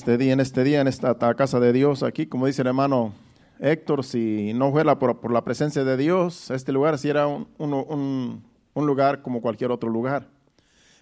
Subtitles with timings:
[0.00, 3.12] este día, en este día, en esta casa de Dios aquí, como dice el hermano
[3.58, 8.86] Héctor, si no fuera por, la presencia de Dios, este lugar sí era un, un
[8.86, 10.26] lugar como cualquier otro lugar.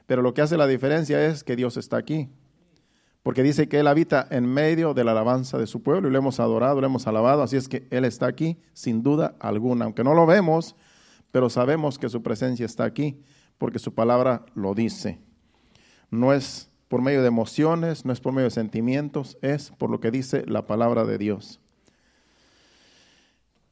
[0.09, 2.29] Pero lo que hace la diferencia es que Dios está aquí.
[3.23, 6.19] Porque dice que Él habita en medio de la alabanza de su pueblo y lo
[6.19, 7.45] hemos adorado, lo hemos alabado.
[7.45, 9.85] Así es que Él está aquí sin duda alguna.
[9.85, 10.75] Aunque no lo vemos,
[11.31, 13.23] pero sabemos que su presencia está aquí
[13.59, 15.21] porque su palabra lo dice.
[16.11, 20.01] No es por medio de emociones, no es por medio de sentimientos, es por lo
[20.01, 21.61] que dice la palabra de Dios.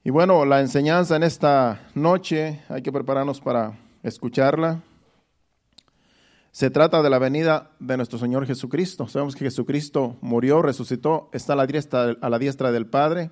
[0.05, 4.83] Y bueno, la enseñanza en esta noche hay que prepararnos para escucharla.
[6.53, 9.09] Se trata de la venida de nuestro Señor Jesucristo.
[9.09, 13.31] Sabemos que Jesucristo murió, resucitó, está a la diestra, del Padre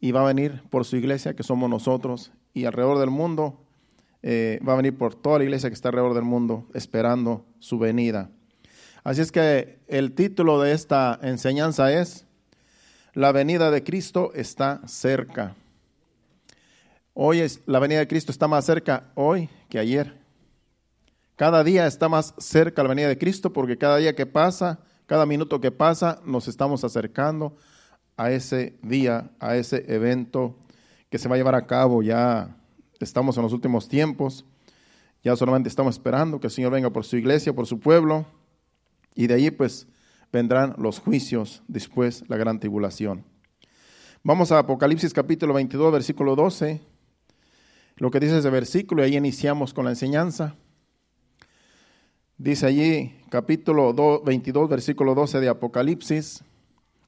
[0.00, 3.64] y va a venir por su iglesia, que somos nosotros, y alrededor del mundo
[4.22, 7.78] eh, va a venir por toda la iglesia que está alrededor del mundo esperando su
[7.78, 8.28] venida.
[9.04, 12.24] Así es que el título de esta enseñanza es
[13.14, 15.56] La venida de Cristo está cerca.
[17.12, 20.22] Hoy es, la venida de Cristo está más cerca hoy que ayer.
[21.34, 25.26] Cada día está más cerca la venida de Cristo porque cada día que pasa, cada
[25.26, 27.56] minuto que pasa, nos estamos acercando
[28.16, 30.54] a ese día, a ese evento
[31.10, 32.04] que se va a llevar a cabo.
[32.04, 32.56] Ya
[33.00, 34.44] estamos en los últimos tiempos,
[35.24, 38.26] ya solamente estamos esperando que el Señor venga por su iglesia, por su pueblo,
[39.14, 39.86] y de allí pues
[40.32, 43.24] vendrán los juicios, después la gran tribulación.
[44.22, 46.80] Vamos a Apocalipsis capítulo 22, versículo 12.
[47.96, 50.54] Lo que dice ese versículo, y ahí iniciamos con la enseñanza.
[52.38, 53.92] Dice allí, capítulo
[54.24, 56.42] 22, versículo 12 de Apocalipsis,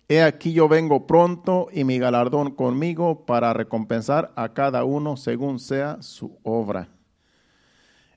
[0.06, 5.58] He aquí yo vengo pronto y mi galardón conmigo para recompensar a cada uno según
[5.58, 6.88] sea su obra.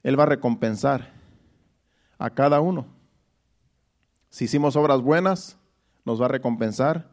[0.03, 1.13] Él va a recompensar
[2.17, 2.96] a cada uno.
[4.29, 5.57] Si hicimos obras buenas,
[6.05, 7.09] nos va a recompensar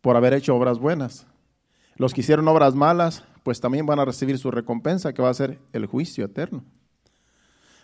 [0.00, 1.26] por haber hecho obras buenas.
[1.96, 5.34] Los que hicieron obras malas, pues también van a recibir su recompensa, que va a
[5.34, 6.64] ser el juicio eterno.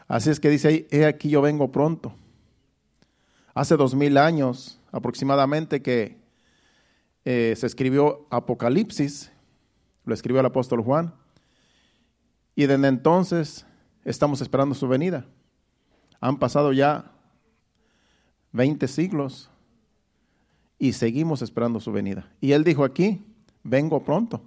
[0.09, 2.15] Así es que dice ahí, he aquí yo vengo pronto.
[3.55, 6.19] Hace dos mil años aproximadamente que
[7.25, 9.31] eh, se escribió Apocalipsis,
[10.05, 11.15] lo escribió el apóstol Juan,
[12.55, 13.67] y desde entonces
[14.05, 15.27] estamos esperando su venida.
[16.21, 17.12] Han pasado ya
[18.53, 19.51] 20 siglos
[20.79, 22.29] y seguimos esperando su venida.
[22.41, 23.25] Y él dijo aquí,
[23.63, 24.43] vengo pronto.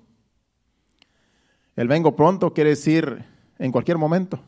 [1.75, 3.25] El vengo pronto quiere decir
[3.59, 4.39] en cualquier momento.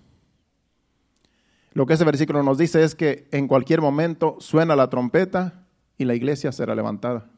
[1.73, 5.66] Lo que ese versículo nos dice es que en cualquier momento suena la trompeta
[5.97, 7.29] y la iglesia será levantada.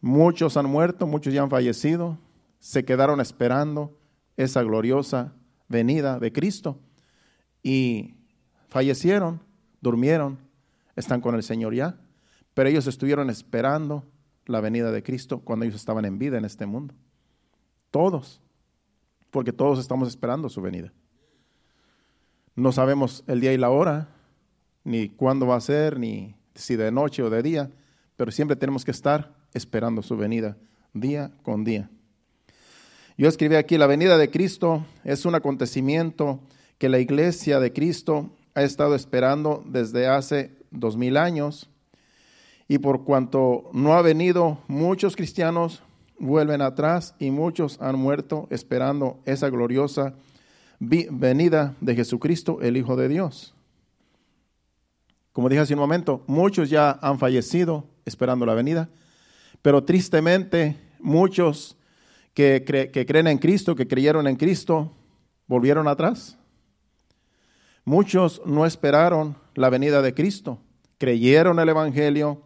[0.00, 2.18] Muchos han muerto, muchos ya han fallecido,
[2.58, 3.96] se quedaron esperando
[4.36, 5.32] esa gloriosa
[5.68, 6.78] venida de Cristo
[7.62, 8.16] y
[8.68, 9.40] fallecieron,
[9.80, 10.38] durmieron,
[10.96, 11.98] están con el Señor ya,
[12.54, 14.04] pero ellos estuvieron esperando
[14.46, 16.94] la venida de Cristo cuando ellos estaban en vida en este mundo.
[17.90, 18.40] Todos,
[19.30, 20.92] porque todos estamos esperando su venida.
[22.54, 24.08] No sabemos el día y la hora,
[24.84, 27.70] ni cuándo va a ser, ni si de noche o de día,
[28.16, 30.56] pero siempre tenemos que estar esperando su venida
[30.92, 31.88] día con día.
[33.16, 36.40] Yo escribí aquí, la venida de Cristo es un acontecimiento
[36.78, 41.68] que la iglesia de Cristo ha estado esperando desde hace dos mil años
[42.68, 45.82] y por cuanto no ha venido, muchos cristianos
[46.18, 50.14] vuelven atrás y muchos han muerto esperando esa gloriosa
[50.78, 53.54] venida de Jesucristo, el Hijo de Dios.
[55.32, 58.88] Como dije hace un momento, muchos ya han fallecido esperando la venida,
[59.60, 61.76] pero tristemente muchos
[62.34, 64.92] que, que creen en Cristo, que creyeron en Cristo,
[65.46, 66.38] volvieron atrás.
[67.84, 70.58] Muchos no esperaron la venida de Cristo,
[70.98, 72.42] creyeron el Evangelio,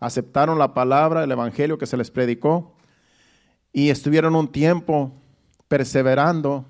[0.00, 2.74] aceptaron la palabra, el Evangelio que se les predicó
[3.72, 5.12] y estuvieron un tiempo
[5.68, 6.64] perseverando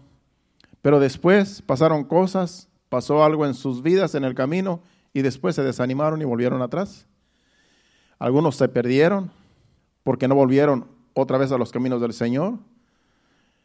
[0.86, 4.82] pero después pasaron cosas, pasó algo en sus vidas en el camino
[5.12, 7.08] y después se desanimaron y volvieron atrás.
[8.20, 9.32] Algunos se perdieron
[10.04, 12.60] porque no volvieron otra vez a los caminos del Señor,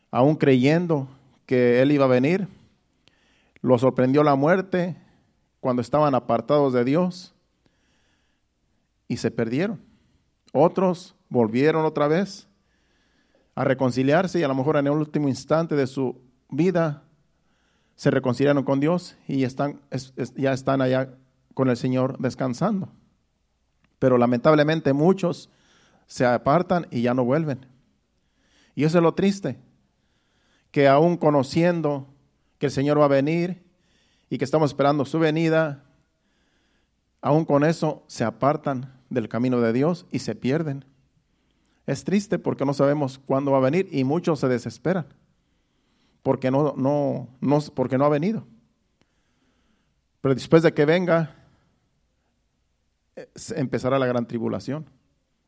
[0.09, 1.07] aún creyendo
[1.45, 2.47] que Él iba a venir.
[3.61, 4.97] Lo sorprendió la muerte
[5.59, 7.33] cuando estaban apartados de Dios
[9.07, 9.81] y se perdieron.
[10.51, 12.47] Otros volvieron otra vez
[13.55, 17.03] a reconciliarse y a lo mejor en el último instante de su vida
[17.95, 19.79] se reconciliaron con Dios y están,
[20.35, 21.13] ya están allá
[21.53, 22.89] con el Señor descansando.
[23.99, 25.51] Pero lamentablemente muchos
[26.07, 27.67] se apartan y ya no vuelven.
[28.73, 29.59] Y eso es lo triste,
[30.71, 32.10] que aún conociendo
[32.61, 33.63] que el Señor va a venir
[34.29, 35.83] y que estamos esperando su venida,
[37.19, 40.85] aún con eso se apartan del camino de Dios y se pierden.
[41.87, 45.07] Es triste porque no sabemos cuándo va a venir y muchos se desesperan
[46.21, 48.45] porque no, no, no, porque no ha venido.
[50.21, 51.35] Pero después de que venga,
[53.15, 54.85] eh, empezará la gran tribulación.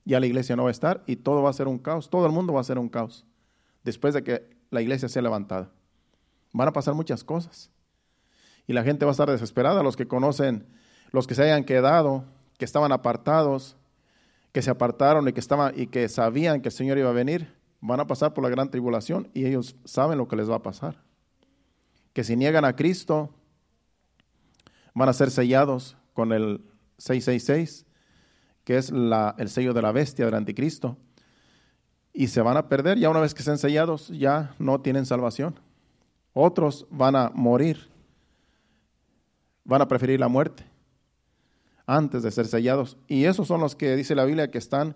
[0.04, 2.09] Ya la iglesia no va a estar y todo va a ser un caos.
[2.09, 3.24] Todo el mundo va a ser un caos.
[3.83, 5.69] Después de que la iglesia sea levantada.
[6.54, 7.72] Van a pasar muchas cosas.
[8.68, 9.84] Y la gente va a estar desesperada.
[9.84, 10.68] Los que conocen,
[11.12, 12.24] los que se hayan quedado,
[12.58, 13.76] que estaban apartados,
[14.54, 17.54] que se apartaron y que, estaban, y que sabían que el Señor iba a venir,
[17.82, 20.62] van a pasar por la gran tribulación y ellos saben lo que les va a
[20.62, 21.02] pasar.
[22.14, 23.32] Que si niegan a Cristo,
[24.94, 26.64] van a ser sellados con el
[27.00, 27.86] 666,
[28.64, 30.98] que es la, el sello de la bestia del anticristo,
[32.14, 33.00] y se van a perder.
[33.00, 35.60] Ya una vez que sean sellados, ya no tienen salvación.
[36.33, 37.89] Otros van a morir,
[39.63, 40.65] van a preferir la muerte
[41.85, 42.97] antes de ser sellados.
[43.07, 44.95] Y esos son los que dice la Biblia que están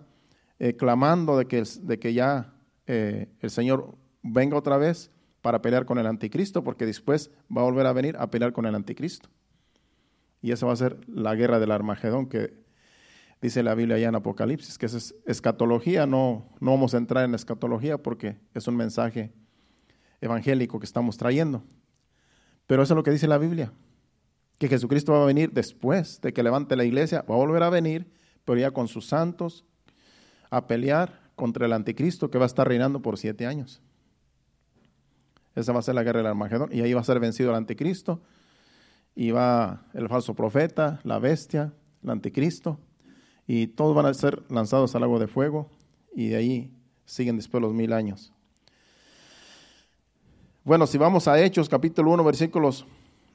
[0.58, 2.52] eh, clamando de que, de que ya
[2.86, 7.64] eh, el Señor venga otra vez para pelear con el anticristo, porque después va a
[7.64, 9.28] volver a venir a pelear con el anticristo.
[10.42, 12.54] Y esa va a ser la guerra del Armagedón que
[13.40, 17.34] dice la Biblia allá en Apocalipsis, que es escatología, no, no vamos a entrar en
[17.34, 19.32] escatología porque es un mensaje
[20.20, 21.62] evangélico que estamos trayendo.
[22.66, 23.72] Pero eso es lo que dice la Biblia,
[24.58, 27.70] que Jesucristo va a venir después de que levante la iglesia, va a volver a
[27.70, 28.10] venir,
[28.44, 29.64] pero ya con sus santos,
[30.50, 33.80] a pelear contra el anticristo que va a estar reinando por siete años.
[35.54, 37.56] Esa va a ser la guerra del Armagedón y ahí va a ser vencido el
[37.56, 38.20] anticristo
[39.14, 41.72] y va el falso profeta, la bestia,
[42.02, 42.78] el anticristo
[43.46, 45.70] y todos van a ser lanzados al lago de fuego
[46.14, 46.72] y de ahí
[47.06, 48.32] siguen después los mil años.
[50.68, 52.84] Bueno, si vamos a Hechos capítulo 1 versículos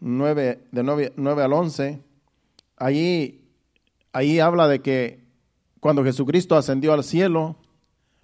[0.02, 0.84] 9, de
[1.16, 2.00] 9, al 11,
[2.78, 3.44] ahí,
[4.12, 5.24] ahí habla de que
[5.80, 7.56] cuando Jesucristo ascendió al cielo,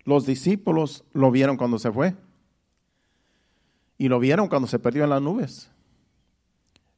[0.03, 2.13] los discípulos lo vieron cuando se fue.
[3.97, 5.71] Y lo vieron cuando se perdió en las nubes.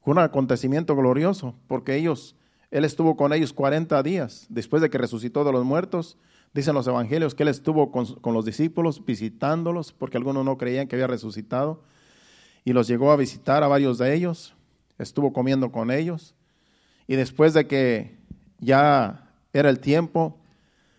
[0.02, 2.36] Fue un acontecimiento glorioso, porque ellos,
[2.72, 6.18] Él estuvo con ellos 40 días, después de que resucitó de los muertos.
[6.54, 10.90] Dicen los evangelios que Él estuvo con, con los discípulos visitándolos, porque algunos no creían
[10.90, 11.90] que había resucitado.
[12.64, 14.56] Y los llegó a visitar a varios de ellos
[15.02, 16.36] estuvo comiendo con ellos.
[17.08, 18.18] Y después de que
[18.60, 20.38] ya era el tiempo,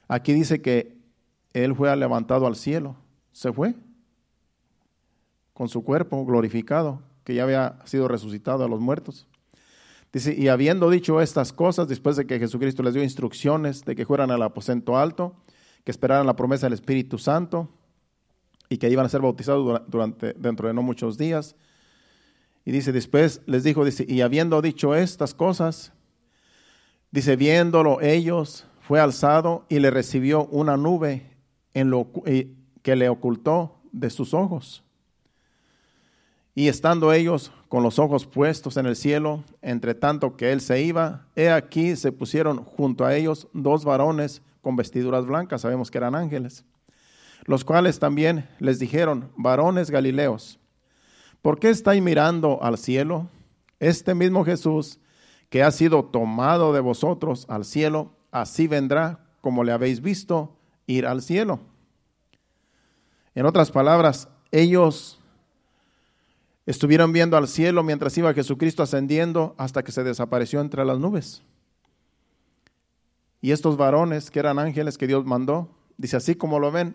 [0.09, 0.97] aquí dice que
[1.53, 2.97] él fue levantado al cielo,
[3.32, 3.75] se fue
[5.53, 9.26] con su cuerpo glorificado, que ya había sido resucitado a los muertos.
[10.12, 14.05] Dice, y habiendo dicho estas cosas, después de que Jesucristo les dio instrucciones de que
[14.05, 15.37] fueran al aposento alto,
[15.85, 17.70] que esperaran la promesa del Espíritu Santo
[18.73, 21.55] y que iban a ser bautizados durante, dentro de no muchos días,
[22.65, 25.93] y dice, después les dijo, dice, y habiendo dicho estas cosas,
[27.11, 31.27] dice, viéndolo ellos, fue alzado y le recibió una nube
[31.75, 32.09] en lo,
[32.83, 34.85] que le ocultó de sus ojos.
[36.55, 40.83] Y estando ellos con los ojos puestos en el cielo, entre tanto que él se
[40.83, 45.99] iba, he aquí se pusieron junto a ellos dos varones con vestiduras blancas, sabemos que
[45.99, 46.65] eran ángeles,
[47.44, 50.59] los cuales también les dijeron, varones galileos,
[51.43, 53.29] ¿Por qué estáis mirando al cielo?
[53.81, 55.00] Este mismo Jesús
[55.50, 60.56] que ha sido tomado de vosotros al cielo, así vendrá como le habéis visto
[60.87, 61.61] ir al cielo.
[63.34, 65.20] En otras palabras, ellos
[66.65, 71.43] estuvieron viendo al cielo mientras iba Jesucristo ascendiendo hasta que se desapareció entre las nubes.
[73.41, 75.69] Y estos varones, que eran ángeles que Dios mandó,
[75.99, 76.94] dice, así como lo ven,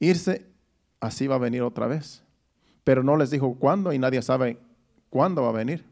[0.00, 0.46] irse,
[1.00, 2.22] así va a venir otra vez
[2.88, 4.58] pero no les dijo cuándo y nadie sabe
[5.10, 5.84] cuándo va a venir.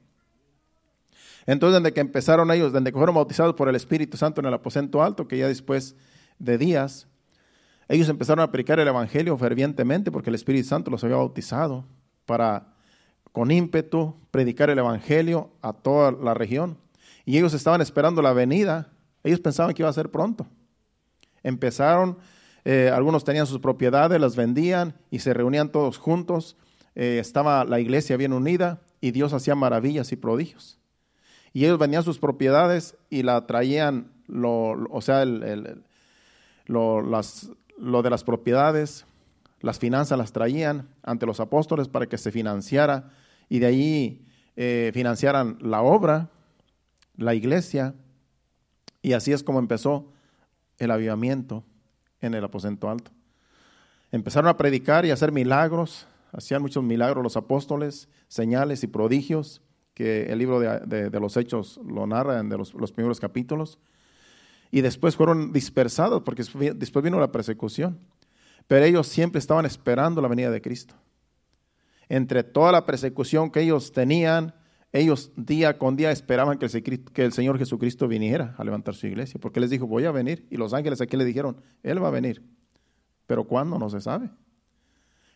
[1.45, 4.55] Entonces, desde que empezaron ellos, desde que fueron bautizados por el Espíritu Santo en el
[4.55, 5.95] aposento alto, que ya después
[6.39, 7.07] de días,
[7.87, 11.85] ellos empezaron a predicar el Evangelio fervientemente porque el Espíritu Santo los había bautizado
[12.25, 12.69] para,
[13.31, 16.79] con ímpetu, predicar el Evangelio a toda la región.
[17.27, 18.91] Y ellos estaban esperando la venida.
[19.23, 20.47] Ellos pensaban que iba a ser pronto.
[21.43, 22.17] Empezaron,
[22.69, 26.57] eh, algunos tenían sus propiedades, las vendían y se reunían todos juntos.
[26.97, 30.81] Eh, estaba la iglesia bien unida y Dios hacía maravillas y prodigios.
[31.53, 35.63] Y ellos venían sus propiedades y la traían, lo, o sea, lo,
[38.03, 39.07] de las propiedades,
[39.61, 43.13] las finanzas las traían ante los apóstoles para que se financiara
[43.49, 46.31] y de ahí eh, financiaran la obra,
[47.17, 47.95] la iglesia,
[49.03, 50.11] y así es como empezó
[50.79, 51.63] el avivamiento
[52.21, 53.11] en el aposento alto.
[54.13, 59.63] Empezaron a predicar y a hacer milagros, hacían muchos milagros los apóstoles, señales y prodigios,
[59.95, 63.79] que el libro de, los Hechos lo narra en de los, los, primeros capítulos.
[64.71, 66.45] Y después fueron dispersados porque
[66.75, 67.99] después vino la persecución.
[68.67, 70.95] Pero ellos siempre estaban esperando la venida de Cristo.
[72.09, 74.55] Entre toda la persecución que ellos tenían,
[74.99, 76.67] ellos día con día esperaban que
[77.23, 79.41] el, Señor Jesucristo viniera a levantar su iglesia.
[79.41, 80.47] Porque les dijo, voy a venir.
[80.51, 82.43] Y los ángeles aquí le dijeron, Él va a venir.
[83.27, 83.79] Pero ¿cuándo?
[83.79, 84.31] No se sabe.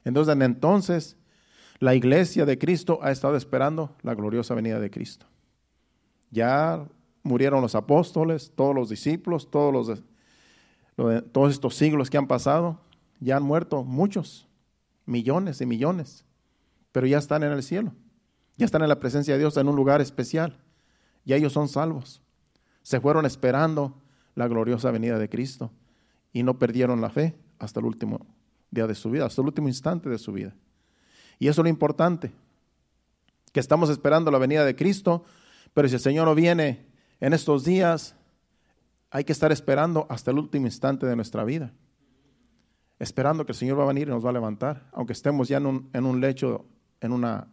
[0.05, 1.17] Entonces, entonces,
[1.79, 5.27] la iglesia de Cristo ha estado esperando la gloriosa venida de Cristo.
[6.31, 6.87] Ya
[7.23, 9.73] murieron los apóstoles, todos los discípulos, todos,
[10.97, 12.81] los, todos estos siglos que han pasado,
[13.19, 14.49] ya han muerto muchos,
[15.07, 16.25] millones y millones,
[16.93, 17.93] pero ya están en el cielo,
[18.61, 20.59] ya están en la presencia de Dios en un lugar especial,
[21.25, 22.21] y ellos son salvos.
[22.83, 23.95] Se fueron esperando
[24.35, 25.71] la gloriosa venida de Cristo
[26.33, 28.27] y no perdieron la fe hasta el último
[28.71, 30.55] día de su vida, hasta el último instante de su vida.
[31.39, 32.33] Y eso es lo importante,
[33.53, 35.25] que estamos esperando la venida de Cristo,
[35.73, 36.87] pero si el Señor no viene
[37.19, 38.15] en estos días,
[39.11, 41.73] hay que estar esperando hasta el último instante de nuestra vida,
[42.99, 45.57] esperando que el Señor va a venir y nos va a levantar, aunque estemos ya
[45.57, 46.67] en un, en un lecho,
[47.01, 47.49] en una,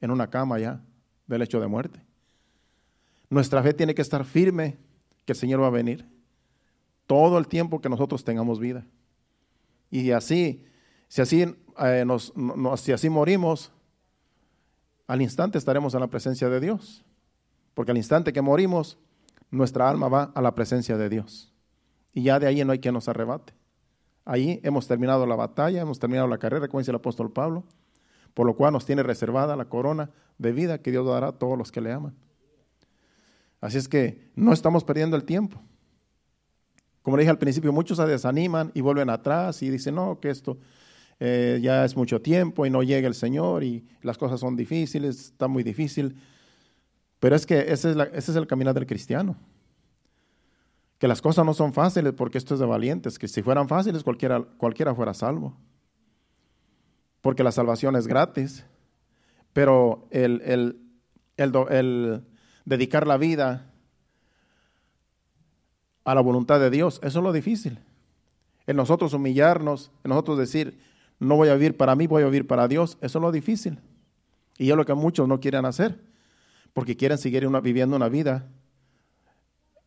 [0.00, 0.80] en una cama ya
[1.26, 2.00] del lecho de muerte.
[3.28, 4.76] Nuestra fe tiene que estar firme
[5.24, 6.06] que el Señor va a venir
[7.06, 8.86] todo el tiempo que nosotros tengamos vida.
[9.90, 10.64] Y así,
[11.08, 12.32] si así, eh, nos,
[12.76, 13.72] si así morimos,
[15.06, 17.04] al instante estaremos en la presencia de Dios.
[17.74, 18.98] Porque al instante que morimos,
[19.50, 21.52] nuestra alma va a la presencia de Dios.
[22.12, 23.52] Y ya de ahí no hay quien nos arrebate.
[24.24, 27.64] Ahí hemos terminado la batalla, hemos terminado la carrera, como dice el apóstol Pablo,
[28.34, 31.58] por lo cual nos tiene reservada la corona de vida que Dios dará a todos
[31.58, 32.14] los que le aman.
[33.60, 35.60] Así es que no estamos perdiendo el tiempo.
[37.02, 40.30] Como le dije al principio, muchos se desaniman y vuelven atrás y dicen, no, que
[40.30, 40.58] esto
[41.18, 45.20] eh, ya es mucho tiempo y no llega el Señor y las cosas son difíciles,
[45.20, 46.16] está muy difícil.
[47.18, 49.36] Pero es que ese es, ese es el caminar del cristiano.
[50.98, 54.02] Que las cosas no son fáciles porque esto es de valientes, que si fueran fáciles
[54.02, 55.56] cualquiera, cualquiera fuera salvo.
[57.20, 58.64] Porque la salvación es gratis.
[59.52, 60.80] Pero el, el,
[61.36, 62.22] el
[62.64, 63.70] dedicar la vida
[66.04, 67.00] a la voluntad de Dios.
[67.02, 67.78] Eso es lo difícil.
[68.66, 70.78] En nosotros humillarnos, en nosotros decir,
[71.18, 72.98] no voy a vivir para mí, voy a vivir para Dios.
[73.00, 73.78] Eso es lo difícil.
[74.58, 76.00] Y es lo que muchos no quieren hacer,
[76.72, 78.48] porque quieren seguir viviendo una vida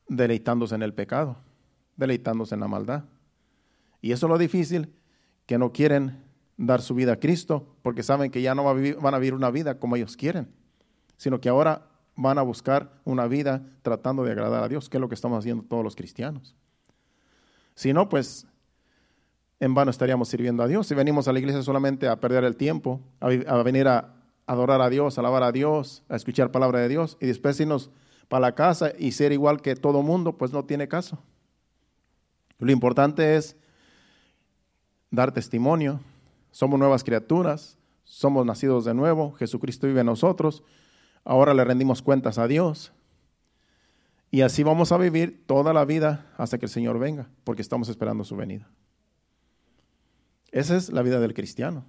[0.07, 1.37] deleitándose en el pecado,
[1.95, 3.05] deleitándose en la maldad.
[4.01, 4.93] Y eso es lo difícil,
[5.45, 6.23] que no quieren
[6.57, 9.79] dar su vida a Cristo, porque saben que ya no van a vivir una vida
[9.79, 10.50] como ellos quieren,
[11.17, 15.01] sino que ahora van a buscar una vida tratando de agradar a Dios, que es
[15.01, 16.55] lo que estamos haciendo todos los cristianos.
[17.75, 18.45] Si no, pues
[19.60, 20.88] en vano estaríamos sirviendo a Dios.
[20.88, 23.27] Si venimos a la iglesia solamente a perder el tiempo, a,
[23.63, 24.13] venir a
[24.45, 27.89] adorar a Dios, a alabar a Dios, a escuchar palabra de Dios y después irnos
[28.27, 31.17] para la casa y ser igual que todo mundo, pues no tiene caso.
[32.60, 33.55] Lo importante es
[35.12, 36.00] dar testimonio.
[36.53, 40.63] Somos nuevas criaturas, somos nacidos de nuevo, Jesucristo vive en nosotros
[41.25, 42.91] ahora le rendimos cuentas a Dios.
[44.31, 47.89] Y así vamos a vivir toda la vida hasta que el Señor venga, porque estamos
[47.89, 48.69] esperando su venida.
[50.51, 51.86] Esa es la vida del cristiano.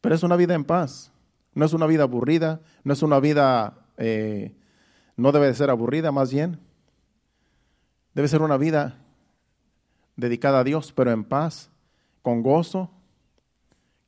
[0.00, 1.12] Pero es una vida en paz.
[1.54, 4.54] No es una vida aburrida, no es una vida, eh,
[5.16, 6.60] no debe de ser aburrida, más bien.
[8.14, 9.00] Debe ser una vida
[10.14, 11.70] dedicada a Dios, pero en paz,
[12.22, 12.92] con gozo,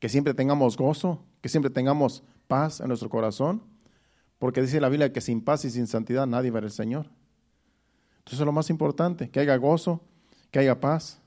[0.01, 3.63] que siempre tengamos gozo, que siempre tengamos paz en nuestro corazón
[4.41, 7.07] porque dice la Biblia que sin paz y sin santidad nadie verá al Señor.
[8.21, 10.01] Entonces lo más importante, que haya gozo,
[10.51, 11.21] que haya paz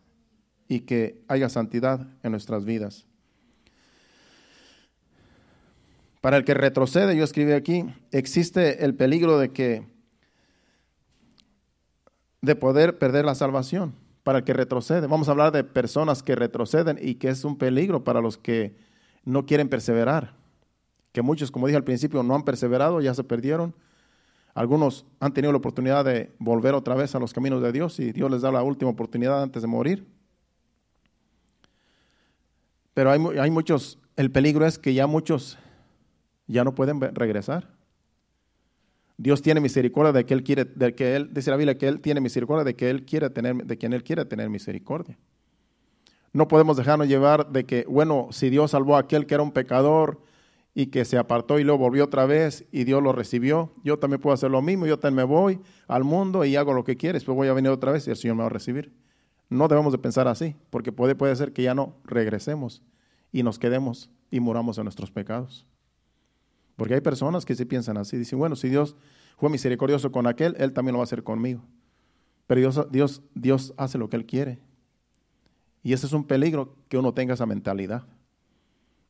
[0.67, 3.05] y que haya santidad en nuestras vidas.
[6.21, 9.85] Para el que retrocede, yo escribí aquí, existe el peligro de que
[12.41, 13.93] de poder perder la salvación.
[14.23, 17.57] Para el que retrocede, vamos a hablar de personas que retroceden y que es un
[17.57, 18.75] peligro para los que
[19.25, 20.33] no quieren perseverar
[21.13, 23.73] que muchos, como dije al principio, no han perseverado, ya se perdieron.
[24.55, 28.11] Algunos han tenido la oportunidad de volver otra vez a los caminos de Dios y
[28.11, 30.07] Dios les da la última oportunidad antes de morir.
[32.95, 35.57] Pero hay, hay muchos, el peligro es que ya muchos
[36.47, 37.69] ya no pueden regresar.
[39.17, 41.99] Dios tiene misericordia de que Él quiere, de que Él, dice la Biblia que Él
[41.99, 45.17] tiene misericordia de que Él quiere tener, de quien Él quiere tener misericordia.
[46.31, 49.51] No podemos dejarnos llevar de que, bueno, si Dios salvó a aquel que era un
[49.51, 50.19] pecador,
[50.75, 53.71] y que se apartó y luego volvió otra vez y Dios lo recibió.
[53.83, 56.83] Yo también puedo hacer lo mismo, yo también me voy al mundo y hago lo
[56.83, 58.91] que quieres, pues voy a venir otra vez y el Señor me va a recibir.
[59.49, 62.81] No debemos de pensar así, porque puede, puede ser que ya no regresemos
[63.31, 65.65] y nos quedemos y muramos en nuestros pecados.
[66.75, 68.17] Porque hay personas que sí piensan así.
[68.17, 68.95] Dicen, bueno, si Dios
[69.37, 71.63] fue misericordioso con aquel, Él también lo va a hacer conmigo.
[72.47, 74.59] Pero Dios, Dios, Dios hace lo que Él quiere.
[75.83, 78.03] Y ese es un peligro que uno tenga esa mentalidad.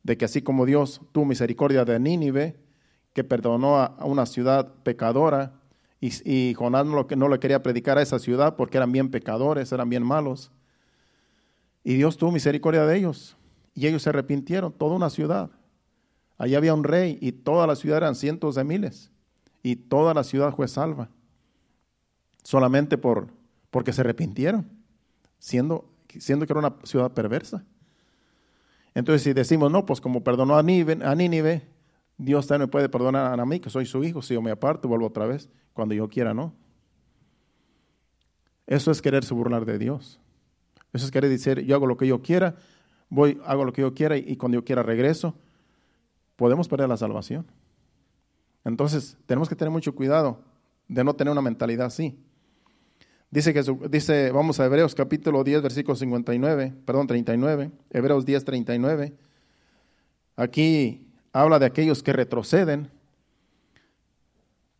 [0.02, 2.56] De que así como Dios tuvo misericordia de Nínive,
[3.12, 5.54] que perdonó a una ciudad pecadora,
[6.24, 9.88] y, Jonás no, no le quería predicar a esa ciudad porque eran bien pecadores, eran
[9.88, 10.50] bien malos.
[11.82, 13.38] Y Dios tuvo misericordia de ellos.
[13.74, 15.50] Y ellos se arrepintieron, toda una ciudad.
[16.44, 19.10] Allí había un rey y toda la ciudad eran cientos de miles.
[19.62, 21.08] Y toda la ciudad fue salva.
[22.42, 23.28] Solamente por,
[23.70, 24.68] porque se arrepintieron,
[25.38, 27.64] siendo, siendo que era una ciudad perversa.
[28.94, 31.66] Entonces, si decimos, no, pues como perdonó a Nínive,
[32.18, 34.86] Dios también me puede perdonar a mí, que soy su hijo, si yo me aparto,
[34.86, 36.52] vuelvo otra vez, cuando yo quiera, ¿no?
[38.66, 40.20] Eso es quererse burlar de Dios.
[40.92, 42.56] Eso es querer decir, yo hago lo que yo quiera,
[43.08, 45.34] voy, hago lo que yo quiera y, cuando yo quiera regreso.
[46.36, 47.46] Podemos perder la salvación.
[48.64, 50.40] Entonces, tenemos que tener mucho cuidado
[50.88, 52.18] de no tener una mentalidad así.
[53.30, 59.12] Dice, que, dice, vamos a Hebreos capítulo 10, versículo 59, perdón, 39, Hebreos 10, 39.
[60.36, 62.90] Aquí habla de aquellos que retroceden,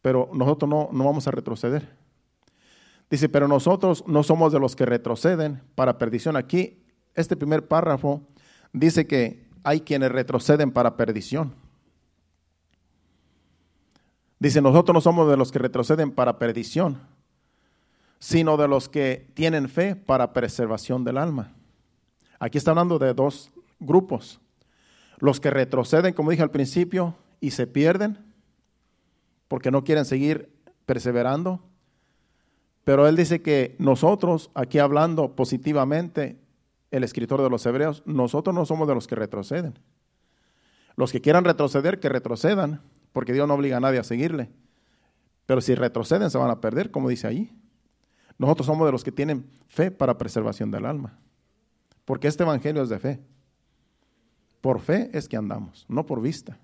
[0.02, 1.96] pero nosotros no, no vamos a retroceder.
[3.11, 6.37] Dice, pero nosotros no somos de los que retroceden para perdición.
[6.37, 6.82] Aquí,
[7.14, 8.23] este primer párrafo
[8.73, 11.54] dice que hay quienes retroceden para perdición.
[14.38, 17.00] Dice, nosotros no somos de los que retroceden para perdición,
[18.18, 21.52] sino de los que tienen fe para preservación del alma.
[22.38, 24.38] Aquí está hablando de dos grupos.
[25.18, 28.18] Los que retroceden, como dije al principio, y se pierden
[29.49, 30.50] porque no quieren seguir
[30.85, 31.61] perseverando.
[32.85, 36.37] Pero él dice que nosotros, aquí hablando positivamente,
[36.94, 39.76] el escritor de los Hebreos, nosotros no somos de los que retroceden.
[40.94, 42.82] Los que quieran retroceder, que retrocedan,
[43.12, 44.48] porque Dios no obliga a nadie a seguirle.
[45.44, 47.52] Pero si retroceden, se van a perder, como dice ahí.
[48.38, 51.18] Nosotros somos de los que tienen fe para preservación del alma.
[52.04, 53.20] Porque este evangelio es de fe.
[54.61, 56.59] Por fe es que andamos, no por vista.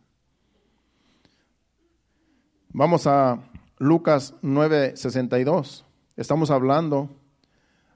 [2.68, 3.40] Vamos a
[3.78, 5.84] Lucas 9:62.
[6.16, 7.10] Estamos hablando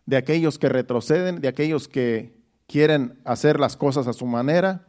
[0.07, 2.35] de aquellos que retroceden, de aquellos que
[2.67, 4.87] quieren hacer las cosas a su manera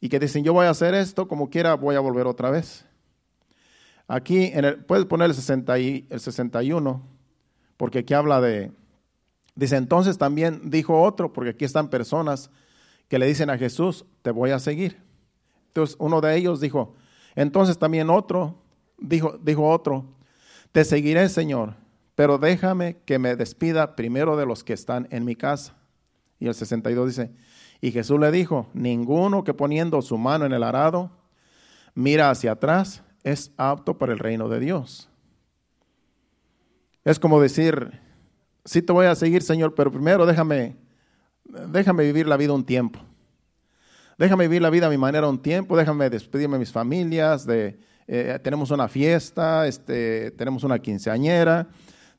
[0.00, 2.84] y que dicen, yo voy a hacer esto, como quiera voy a volver otra vez.
[4.08, 7.02] Aquí, en el, puedes poner el, 60 y, el 61,
[7.76, 8.70] porque aquí habla de,
[9.54, 12.50] dice, entonces también dijo otro, porque aquí están personas
[13.08, 14.98] que le dicen a Jesús, te voy a seguir.
[15.68, 16.94] Entonces uno de ellos dijo,
[17.34, 18.62] entonces también otro,
[18.98, 20.04] dijo, dijo otro,
[20.72, 21.74] te seguiré Señor,
[22.16, 25.74] pero déjame que me despida primero de los que están en mi casa.
[26.40, 27.30] Y el 62 dice,
[27.80, 31.12] y Jesús le dijo, ninguno que poniendo su mano en el arado
[31.94, 35.08] mira hacia atrás es apto para el reino de Dios.
[37.04, 38.00] Es como decir,
[38.64, 40.76] sí te voy a seguir Señor, pero primero déjame
[41.68, 43.00] déjame vivir la vida un tiempo.
[44.18, 48.38] Déjame vivir la vida a mi manera un tiempo, déjame despedirme de mis familias, eh,
[48.42, 51.68] tenemos una fiesta, este, tenemos una quinceañera,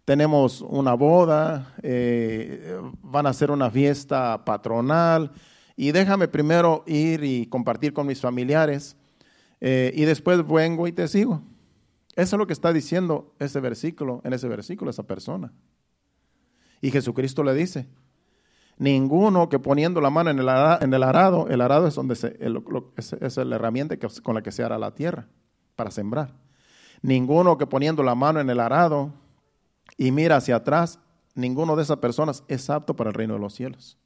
[0.08, 5.34] tenemos una boda, eh, van a hacer una fiesta patronal
[5.76, 8.96] y déjame primero ir y compartir con mis familiares
[9.60, 11.42] eh, y después vengo y te sigo.
[12.16, 15.52] Eso es lo que está diciendo ese versículo, en ese versículo, esa persona.
[16.80, 17.86] Y Jesucristo le dice,
[18.78, 23.98] Ninguno que poniendo la mano en el arado, el arado, es, donde es, la herramienta
[24.24, 25.28] con la que se hará la tierra
[25.76, 26.34] para sembrar.
[27.02, 29.12] Ninguno que poniendo la mano en el arado
[29.98, 31.00] y mira hacia atrás,
[31.36, 33.98] ninguno de esas personas es apto para el reino de los cielos.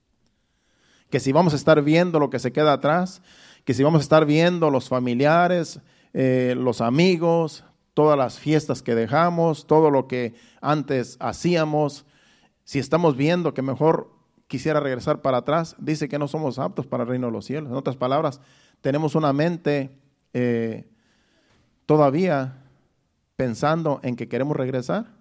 [1.10, 3.22] Que si vamos a estar viendo lo que se queda atrás,
[3.66, 5.82] que si vamos a estar viendo los familiares,
[6.14, 12.06] eh, los amigos, todas las fiestas que dejamos, todo lo que antes hacíamos,
[12.64, 14.12] si estamos viendo que mejor
[14.48, 17.70] quisiera regresar para atrás, dice que no somos aptos para el reino de los cielos.
[17.70, 18.42] En otras palabras,
[18.82, 19.98] tenemos una mente
[20.34, 20.90] eh,
[21.86, 22.64] todavía
[23.36, 25.21] pensando en que queremos regresar.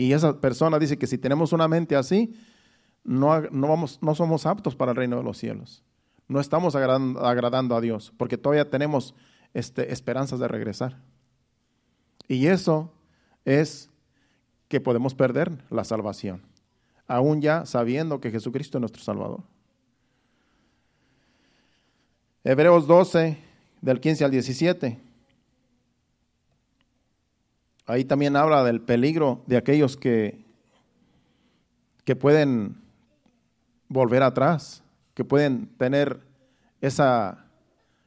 [0.00, 2.34] Y esa persona dice que si tenemos una mente así,
[3.04, 5.84] no, no, vamos, no somos aptos para el reino de los cielos.
[6.26, 9.14] No estamos agradando, a Dios, porque todavía tenemos
[9.52, 11.02] este, esperanzas de regresar.
[12.28, 12.92] Y eso
[13.44, 13.90] es
[14.68, 16.48] que podemos perder la salvación
[17.06, 19.42] aún ya sabiendo que Jesucristo es nuestro Salvador.
[22.44, 23.36] Hebreos 12,
[23.82, 25.09] del 15 al 17.
[27.90, 30.44] Ahí también habla del peligro de aquellos que,
[32.04, 32.80] que pueden
[33.88, 36.20] volver atrás, que pueden tener
[36.80, 37.46] esa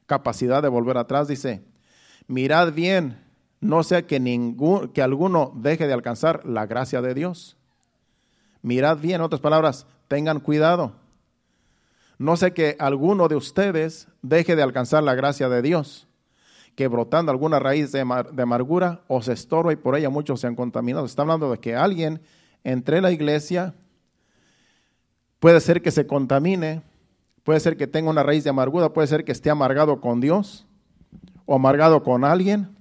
[0.05, 1.27] capacidad de volver atrás.
[1.27, 1.65] Dice,
[2.27, 3.21] mirad bien,
[3.59, 7.57] no sea que, ningún, que alguno deje de alcanzar la gracia de Dios.
[8.61, 10.93] Mirad bien, en otras palabras, tengan cuidado.
[12.17, 16.07] No sea que alguno de ustedes deje de alcanzar la gracia de Dios,
[16.75, 21.05] que brotando alguna raíz de, amargura os estorba y por ella muchos se han contaminado.
[21.05, 22.21] Está hablando de que alguien
[22.63, 23.75] entre la iglesia
[25.39, 26.81] puede ser que se contamine,
[27.43, 30.65] puede ser que tenga una raíz de amargura, puede ser que esté amargado con Dios
[31.45, 32.75] o amargado con alguien.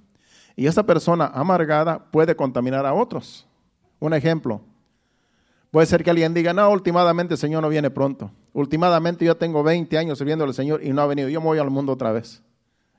[0.55, 3.47] Y esa persona amargada puede contaminar a otros.
[3.99, 4.61] Un ejemplo,
[5.71, 8.31] puede ser que alguien diga, no, últimamente el Señor no viene pronto.
[8.53, 11.29] Últimamente yo tengo 20 años sirviendo al Señor y no ha venido.
[11.29, 12.42] Yo me voy al mundo otra vez.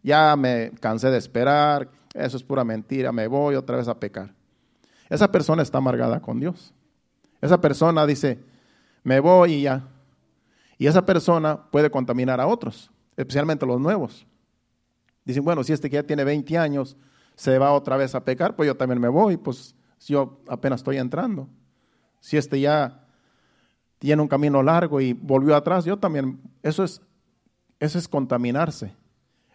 [0.05, 4.33] Ya me cansé de esperar, eso es pura mentira, me voy otra vez a pecar.
[5.09, 6.73] Esa persona está amargada con Dios.
[7.41, 8.39] Esa persona dice,
[9.03, 9.89] me voy y ya.
[10.79, 14.27] Y esa persona puede contaminar a otros, especialmente los nuevos.
[15.25, 16.97] Dicen, bueno, si este que ya tiene 20 años
[17.35, 20.99] se va otra vez a pecar, pues yo también me voy, pues yo apenas estoy
[20.99, 21.49] entrando.
[22.21, 23.07] Si este ya
[23.99, 27.01] tiene un camino largo y volvió atrás, yo también, eso es,
[27.81, 28.95] eso es contaminarse.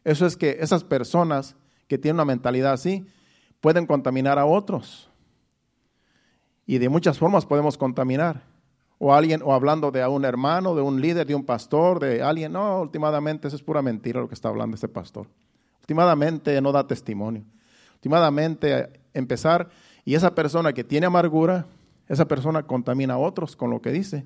[0.04, 1.56] Eso es que esas personas
[1.88, 3.06] que tienen una mentalidad así
[3.62, 5.10] pueden contaminar a otros.
[6.66, 8.44] Y de muchas formas podemos contaminar.
[9.00, 12.52] O alguien, o hablando de un hermano, de un líder, de un pastor, de alguien.
[12.52, 15.28] No, últimamente eso es pura mentira lo que está hablando ese pastor.
[15.82, 17.44] Últimamente no da testimonio.
[17.96, 19.70] Últimamente empezar,
[20.06, 21.66] y esa persona que tiene amargura,
[22.08, 24.26] esa persona contamina a otros con lo que dice,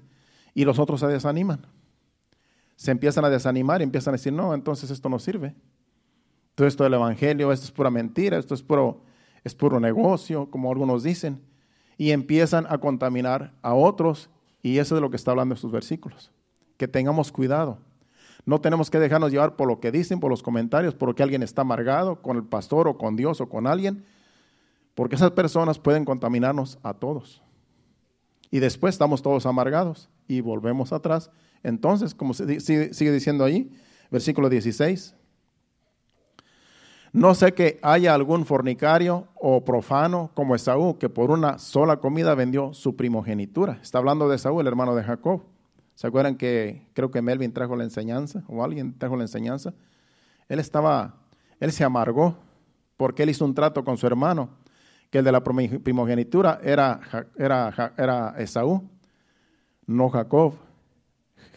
[0.54, 1.66] y los otros se desaniman.
[2.76, 5.56] Se empiezan a desanimar y empiezan a decir, no, entonces esto no sirve.
[6.56, 9.02] Todo esto del Evangelio, esto es pura mentira, esto es puro,
[9.44, 11.42] es puro negocio, como algunos dicen.
[11.98, 14.30] Y empiezan a contaminar a otros,
[14.62, 16.32] y eso es de lo que está hablando estos versículos.
[16.78, 17.80] Que tengamos cuidado.
[18.46, 21.24] No tenemos que dejarnos llevar por lo que dicen, por los comentarios, por lo que
[21.24, 24.06] alguien está amargado con el pastor o con Dios o con alguien,
[24.96, 27.42] porque esas personas pueden contaminarnos a todos.
[28.52, 31.32] Y después estamos todos amargados y volvemos atrás.
[31.64, 33.72] Entonces, como sigue, diciendo ahí,
[34.12, 35.16] versículo 16,
[37.14, 42.36] no sé que haya algún fornicario o profano como Esaú, que por una sola comida
[42.36, 43.80] vendió su primogenitura.
[43.82, 45.44] Está hablando de Esaú, el hermano de Jacob.
[45.96, 49.74] ¿Se acuerdan que creo que Melvin trajo la enseñanza o alguien trajo la enseñanza?
[50.50, 51.16] Él estaba,
[51.60, 52.36] él se amargó
[52.98, 54.50] porque él hizo un trato con su hermano,
[55.12, 57.00] que el de la primogenitura era,
[57.38, 58.90] era, era Esaú,
[59.86, 60.56] no Jacob.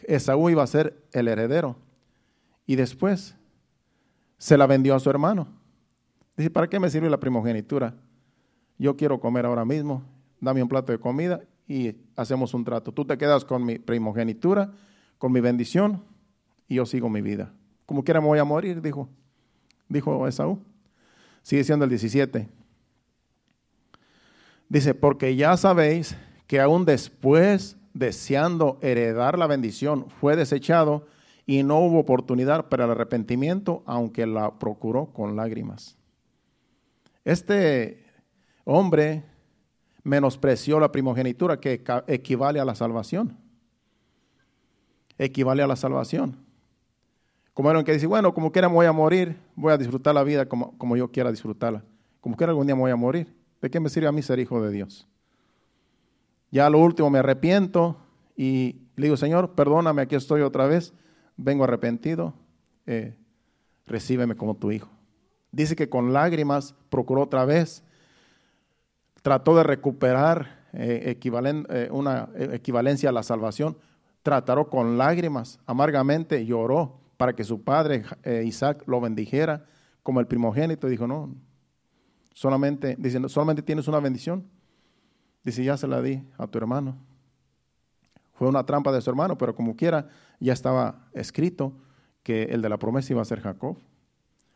[0.07, 1.77] Esaú iba a ser el heredero.
[2.67, 3.37] Y después
[4.39, 5.49] se la vendió a su hermano.
[6.37, 7.95] Dice, ¿para qué me sirve la primogenitura?
[8.79, 10.03] Yo quiero comer ahora mismo,
[10.41, 12.93] dame un plato de comida y hacemos un trato.
[12.93, 14.73] Tú te quedas con mi primogenitura,
[15.19, 16.03] con mi bendición,
[16.69, 17.53] y yo sigo mi vida.
[17.87, 19.09] Como quiera me voy a morir, dijo,
[19.89, 20.61] dijo Esaú.
[21.43, 22.49] Sigue siendo el 17.
[24.69, 26.17] Dice, porque ya sabéis
[26.47, 31.07] que aún después, deseando heredar la bendición, fue desechado
[31.47, 35.97] y no hubo oportunidad para el arrepentimiento, aunque la procuró con lágrimas.
[37.25, 38.05] Este
[38.65, 39.25] hombre
[40.03, 43.39] menospreció la primogenitura que equivale a la salvación.
[45.17, 46.37] Equivale a la salvación.
[47.55, 50.47] Como era que dice, bueno, como quiera voy a morir, voy a disfrutar la vida
[50.47, 51.83] como, como yo quiera disfrutarla.
[52.21, 53.35] Como quiera algún día me voy a morir.
[53.63, 55.09] ¿De qué me sirve a mí ser hijo de Dios?
[56.51, 57.97] Ya lo último me arrepiento
[58.37, 60.95] y le digo, Señor, perdóname, aquí estoy otra vez,
[61.37, 62.35] vengo arrepentido,
[62.87, 63.17] eh,
[63.87, 64.89] recíbeme como tu hijo.
[65.53, 67.83] Dice que con lágrimas procuró otra vez
[69.23, 73.77] trató de recuperar eh, eh, una equivalencia a la salvación,
[74.23, 78.05] trató con lágrimas, amargamente lloró para que su padre
[78.45, 79.65] Isaac lo bendijera
[80.03, 80.87] como el primogénito.
[80.87, 81.35] Dijo, no,
[82.35, 84.45] solamente, diciendo, solamente tienes una bendición.
[85.47, 86.99] Dice, ya se la di a tu hermano.
[88.35, 91.73] Fue una trampa de su hermano, pero como quiera, ya estaba escrito
[92.23, 93.79] que el de la promesa iba a ser Jacob.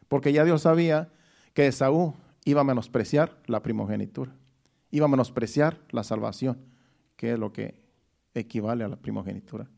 [0.08, 1.10] Porque ya Dios sabía
[1.54, 4.34] que Esaú iba a menospreciar la primogenitura
[4.90, 6.58] iba a menospreciar la salvación,
[7.16, 7.80] que es lo que
[8.34, 9.68] equivale a la primogenitura.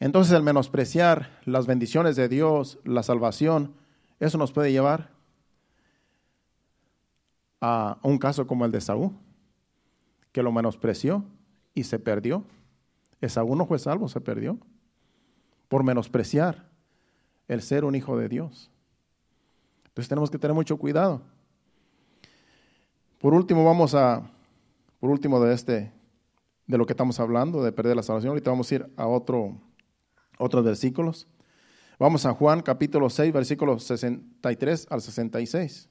[0.00, 3.74] Entonces el menospreciar las bendiciones de Dios, la salvación,
[4.20, 5.10] eso nos puede llevar
[7.60, 9.12] a un caso como el de Saúl,
[10.34, 11.24] que lo menospreció
[11.74, 12.42] y se perdió.
[13.20, 14.58] Esaú no fue salvo, se perdió
[15.68, 16.68] por menospreciar
[17.46, 18.68] el ser un hijo de Dios.
[19.86, 21.22] Entonces tenemos que tener mucho cuidado.
[23.20, 24.28] Por último, vamos a,
[24.98, 25.92] por último de este,
[26.66, 29.56] de lo que estamos hablando, de perder la salvación, ahorita vamos a ir a otro,
[30.36, 31.28] otros versículos.
[31.96, 35.88] Vamos a Juan capítulo 6, versículos 63 al 66.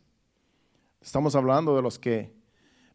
[0.99, 2.42] Estamos hablando de los que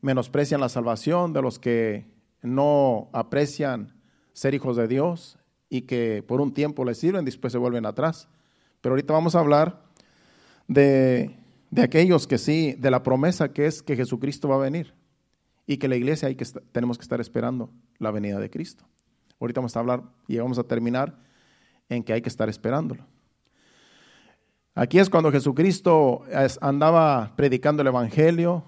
[0.00, 2.06] menosprecian la salvación, de los que
[2.42, 3.94] no aprecian
[4.32, 8.28] ser hijos de Dios y que por un tiempo les sirven, después se vuelven atrás.
[8.80, 9.82] Pero ahorita vamos a hablar
[10.68, 11.37] de,
[11.70, 14.94] de aquellos que sí, de la promesa que es que Jesucristo va a venir
[15.66, 18.84] y que la iglesia hay que, tenemos que estar esperando la venida de Cristo.
[19.40, 21.14] Ahorita vamos a hablar y vamos a terminar
[21.88, 23.04] en que hay que estar esperándolo.
[24.74, 26.22] Aquí es cuando Jesucristo
[26.61, 28.64] andaba predicando el Evangelio,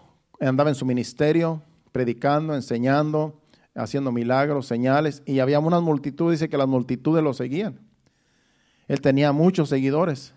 [0.48, 3.40] andaba en su ministerio, predicando, enseñando,
[3.74, 7.80] haciendo milagros, señales, y había unas multitudes, dice que las multitudes lo seguían.
[8.88, 10.34] Él tenía muchos seguidores,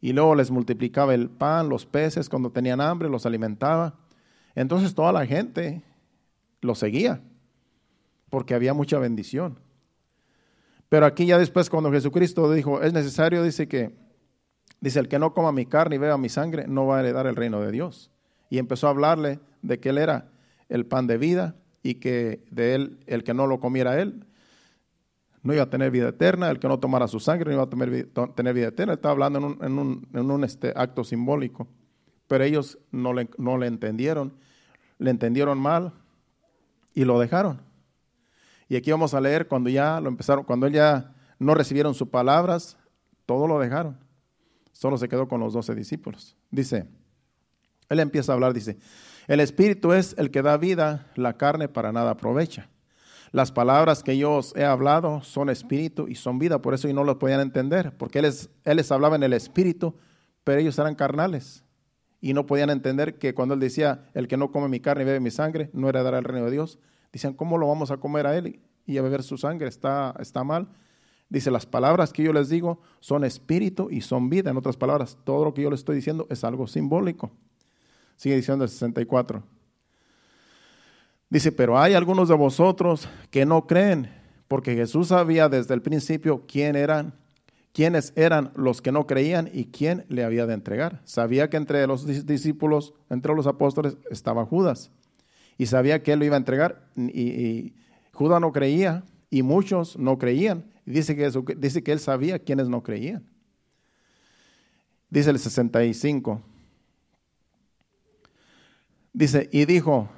[0.00, 3.98] y luego les multiplicaba el pan, los peces, cuando tenían hambre, los alimentaba.
[4.54, 5.82] Entonces toda la gente
[6.60, 7.22] lo seguía,
[8.30, 9.58] porque había mucha bendición.
[10.88, 13.94] Pero aquí ya después cuando Jesucristo dijo, es necesario, dice que,
[14.80, 17.26] dice, el que no coma mi carne y beba mi sangre, no va a heredar
[17.26, 18.10] el reino de Dios.
[18.50, 20.28] Y empezó a hablarle de que Él era
[20.68, 24.26] el pan de vida y que de Él, el que no lo comiera Él,
[25.42, 27.70] no iba a tener vida eterna, el que no tomara su sangre no iba a
[28.34, 28.92] tener, vida eterna.
[28.92, 31.66] Estaba hablando en un, en un, en un este, acto simbólico.
[32.26, 34.34] Pero ellos no le, no le entendieron,
[34.98, 35.94] le entendieron mal
[36.92, 37.62] y lo dejaron.
[38.68, 42.76] Y aquí vamos a leer cuando ya lo empezaron, cuando ya no recibieron sus palabras,
[43.24, 43.98] todo lo dejaron.
[44.72, 46.36] Solo se quedó con los doce discípulos.
[46.50, 46.86] Dice,
[47.90, 48.78] él empieza a hablar, dice,
[49.26, 52.70] el espíritu es el que da vida, la carne para nada aprovecha.
[53.32, 56.92] Las palabras que yo os he hablado son espíritu y son vida, por eso y
[56.92, 58.32] no lo podían entender, porque él,
[58.64, 59.94] él les hablaba en el espíritu,
[60.42, 61.64] pero ellos eran carnales
[62.20, 65.06] y no podían entender que cuando él decía, el que no come mi carne y
[65.06, 66.78] bebe mi sangre, no heredará el reino de Dios.
[67.12, 69.68] Dicen, ¿cómo lo vamos a comer a él y a beber su sangre?
[69.68, 70.68] Está, está mal.
[71.28, 74.50] Dice, las palabras que yo les digo son espíritu y son vida.
[74.50, 77.30] En otras palabras, todo lo que yo les estoy diciendo es algo simbólico.
[78.20, 79.42] Sigue diciendo el 64.
[81.30, 84.10] Dice, pero hay algunos de vosotros que no creen,
[84.46, 87.14] porque Jesús sabía desde el principio quién eran,
[87.72, 91.00] quiénes eran los que no creían y quién le había de entregar.
[91.06, 94.90] Sabía que entre los discípulos, entre los apóstoles, estaba Judas
[95.56, 97.72] y sabía que él lo iba a entregar y,
[98.12, 100.66] Judas no creía y muchos no creían.
[100.84, 103.24] Dice que, dice que él sabía quiénes no creían.
[105.08, 106.42] Dice el 65.
[109.12, 110.08] Dice, y dijo,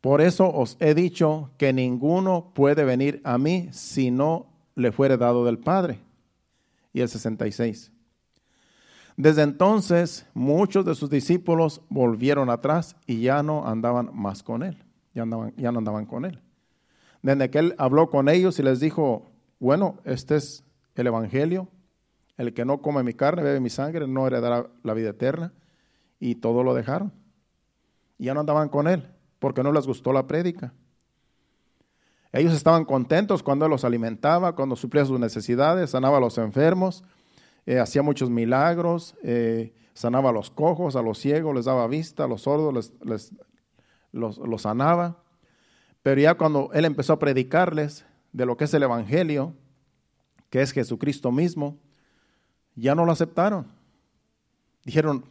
[0.00, 5.16] por eso os he dicho que ninguno puede venir a mí si no le fuere
[5.16, 6.00] dado del Padre.
[6.92, 7.90] Y el 66.
[9.16, 14.76] Desde entonces muchos de sus discípulos volvieron atrás y ya no andaban más con él,
[15.14, 16.40] ya, andaban, ya no andaban con él.
[17.22, 20.64] Desde que él habló con ellos y les dijo, bueno, este es
[20.96, 21.68] el Evangelio,
[22.36, 25.52] el que no come mi carne, bebe mi sangre, no heredará la vida eterna.
[26.20, 27.12] Y todo lo dejaron.
[28.24, 29.08] Ya no andaban con él,
[29.38, 30.72] porque no les gustó la prédica.
[32.32, 37.04] Ellos estaban contentos cuando él los alimentaba, cuando suplía sus necesidades, sanaba a los enfermos,
[37.64, 42.24] eh, hacía muchos milagros, eh, sanaba a los cojos, a los ciegos, les daba vista,
[42.24, 43.32] a los sordos les,
[44.10, 45.22] los sanaba.
[46.02, 49.54] Pero ya cuando él empezó a predicarles de lo que es el Evangelio,
[50.50, 51.78] que es Jesucristo mismo,
[52.74, 53.68] ya no lo aceptaron.
[54.84, 55.24] Dijeron,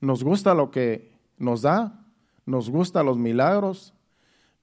[0.00, 2.06] nos gusta lo que nos da,
[2.48, 3.92] nos gusta los milagros,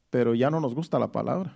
[0.10, 1.56] pero ya no nos gusta la palabra.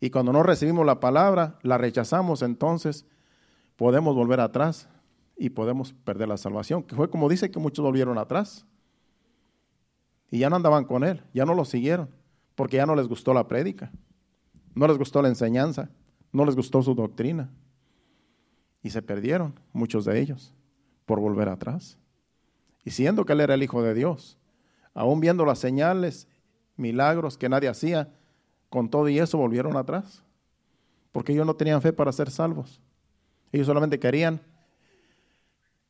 [0.00, 3.06] Y cuando no recibimos la palabra, la rechazamos, entonces
[3.76, 4.88] podemos volver atrás
[5.36, 8.64] y podemos perder la salvación, que fue como dice que muchos volvieron atrás.
[10.30, 12.08] Y ya no andaban con él, ya no lo siguieron,
[12.54, 13.92] porque ya no les gustó la prédica,
[14.74, 15.90] no les gustó la enseñanza,
[16.32, 17.50] no les gustó su doctrina.
[18.82, 20.54] Y se perdieron muchos de ellos
[21.04, 21.98] por volver atrás.
[22.82, 24.38] Y siendo que él era el Hijo de Dios,
[24.94, 26.28] aún viendo las señales,
[26.76, 28.12] milagros que nadie hacía,
[28.68, 30.22] con todo y eso volvieron atrás,
[31.12, 32.80] porque ellos no tenían fe para ser salvos.
[33.52, 34.40] Ellos solamente querían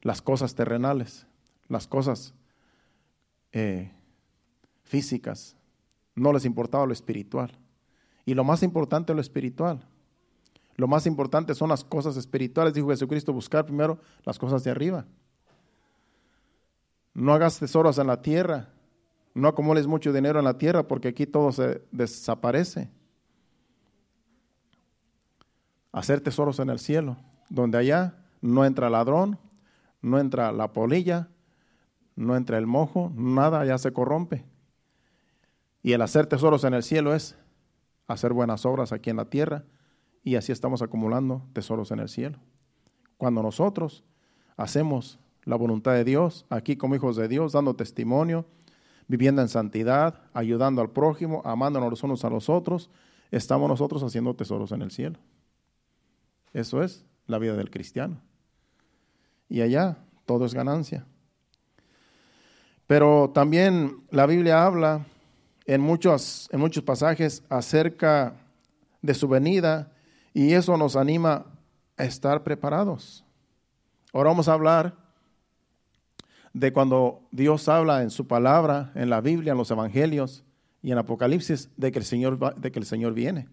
[0.01, 1.27] las cosas terrenales,
[1.69, 2.35] las cosas
[3.53, 3.93] eh,
[4.83, 5.57] físicas.
[6.15, 7.57] No les importaba lo espiritual.
[8.25, 9.87] Y lo más importante es lo espiritual.
[10.77, 15.07] Lo más importante son las cosas espirituales, dijo Jesucristo, buscar primero las cosas de arriba.
[17.15, 18.72] No hagas tesoros en la tierra,
[19.35, 22.91] no acumules mucho dinero en la tierra porque aquí todo se desaparece.
[25.93, 27.17] Hacer tesoros en el cielo
[27.49, 29.39] donde allá no entra ladrón,
[30.01, 31.29] no entra la polilla,
[32.17, 34.45] no entra el mojo, nada ya se corrompe.
[35.83, 37.37] Y el hacer tesoros en el cielo es
[38.07, 39.65] hacer buenas obras aquí en la tierra
[40.23, 42.39] y así estamos acumulando tesoros en el cielo.
[43.19, 44.03] cuando nosotros
[44.57, 48.47] hacemos la voluntad de Dios, aquí como hijos de Dios, dando testimonio,
[49.09, 52.91] viviendo en santidad, ayudando al prójimo, amándonos los unos a los otros,
[53.31, 55.19] estamos nosotros haciendo tesoros en el cielo.
[56.53, 58.21] Eso es la vida del cristiano.
[59.49, 61.07] Y allá todo es ganancia.
[62.87, 65.07] Pero también la Biblia habla
[65.67, 68.35] en muchos, en muchos pasajes acerca
[69.01, 69.93] de su venida
[70.35, 71.47] y eso nos anima
[71.97, 73.25] a estar preparados.
[74.13, 75.02] Ahora vamos a hablar
[76.53, 80.45] de cuando Dios habla en su palabra, en la Biblia, en los evangelios
[80.83, 83.49] y en Apocalipsis, de que el Señor, de que el Señor viene,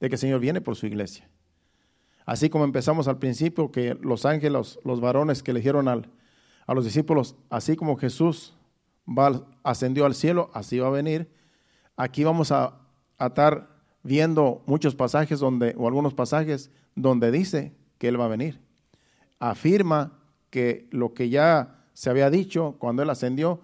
[0.00, 1.28] de que el Señor viene por su iglesia.
[2.26, 6.10] Así como empezamos al principio, que los ángeles, los varones que eligieron al,
[6.66, 8.54] a los discípulos, así como Jesús
[9.06, 11.30] va, ascendió al cielo, así va a venir.
[11.96, 12.80] Aquí vamos a,
[13.18, 13.68] a estar
[14.02, 18.60] viendo muchos pasajes donde, o algunos pasajes donde dice que Él va a venir.
[19.38, 20.18] Afirma
[20.50, 23.60] que lo que ya se había dicho cuando Él ascendió,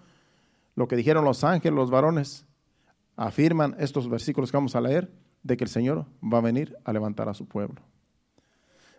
[0.75, 2.45] lo que dijeron los ángeles, los varones,
[3.15, 5.11] afirman estos versículos que vamos a leer,
[5.43, 7.81] de que el Señor va a venir a levantar a su pueblo.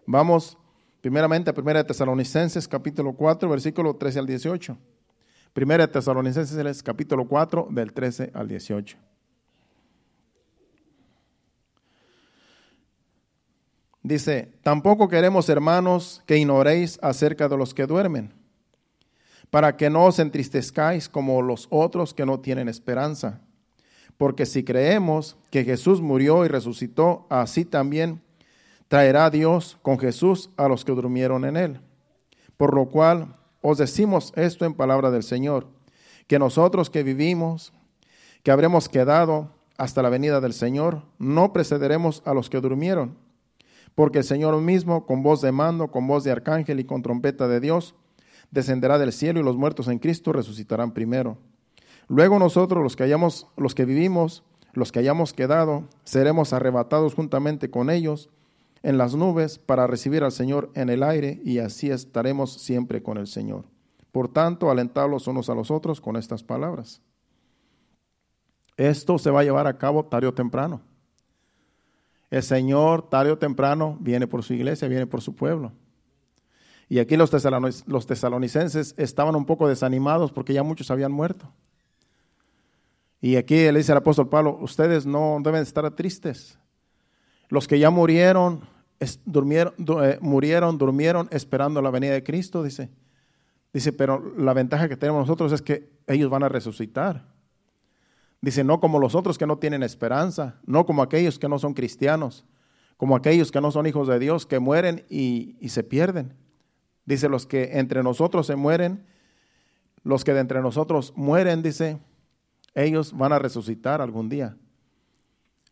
[0.06, 0.58] Vamos
[1.00, 4.76] primeramente a 1 Tesalonicenses capítulo 4, versículo 13 al 18.
[5.54, 8.98] 1 Tesalonicenses capítulo 4 del 13 al 18.
[14.02, 18.34] Dice, tampoco queremos, hermanos, que ignoréis acerca de los que duermen,
[19.52, 23.42] para que no os entristezcáis como los otros que no tienen esperanza.
[24.16, 28.22] Porque si creemos que Jesús murió y resucitó, así también
[28.88, 31.80] traerá Dios con Jesús a los que durmieron en él.
[32.56, 35.66] Por lo cual os decimos esto en palabra del Señor,
[36.26, 37.74] que nosotros que vivimos,
[38.42, 43.18] que habremos quedado hasta la venida del Señor, no precederemos a los que durmieron,
[43.94, 47.48] porque el Señor mismo, con voz de mando, con voz de arcángel y con trompeta
[47.48, 47.94] de Dios,
[48.52, 51.38] descenderá del cielo y los muertos en Cristo resucitarán primero.
[52.06, 57.70] Luego nosotros, los que hayamos, los que vivimos, los que hayamos quedado, seremos arrebatados juntamente
[57.70, 58.30] con ellos
[58.82, 63.16] en las nubes para recibir al Señor en el aire y así estaremos siempre con
[63.16, 63.64] el Señor.
[64.12, 67.00] Por tanto, alentados unos a los otros con estas palabras.
[68.76, 70.82] Esto se va a llevar a cabo tarde o temprano.
[72.30, 75.72] El Señor tarde o temprano viene por su iglesia, viene por su pueblo.
[76.92, 81.50] Y aquí los, tesalonicenses estaban un poco desanimados porque ya muchos habían muerto.
[83.18, 86.58] Y aquí le dice el apóstol Pablo, ustedes no deben estar tristes.
[87.48, 88.60] Los que ya murieron,
[89.24, 92.90] durmieron, eh, murieron, durmieron esperando la venida de Cristo, dice.
[93.72, 97.24] Dice, pero la ventaja que tenemos nosotros es que ellos van a resucitar.
[98.42, 101.72] Dice, no como los otros que no tienen esperanza, no como aquellos que no son
[101.72, 102.44] cristianos,
[102.98, 106.42] como aquellos que no son hijos de Dios, que mueren y se pierden.
[107.04, 109.04] Dice, los que entre nosotros se mueren,
[110.04, 111.98] los que de entre nosotros mueren, dice,
[112.74, 114.56] ellos van a resucitar algún día.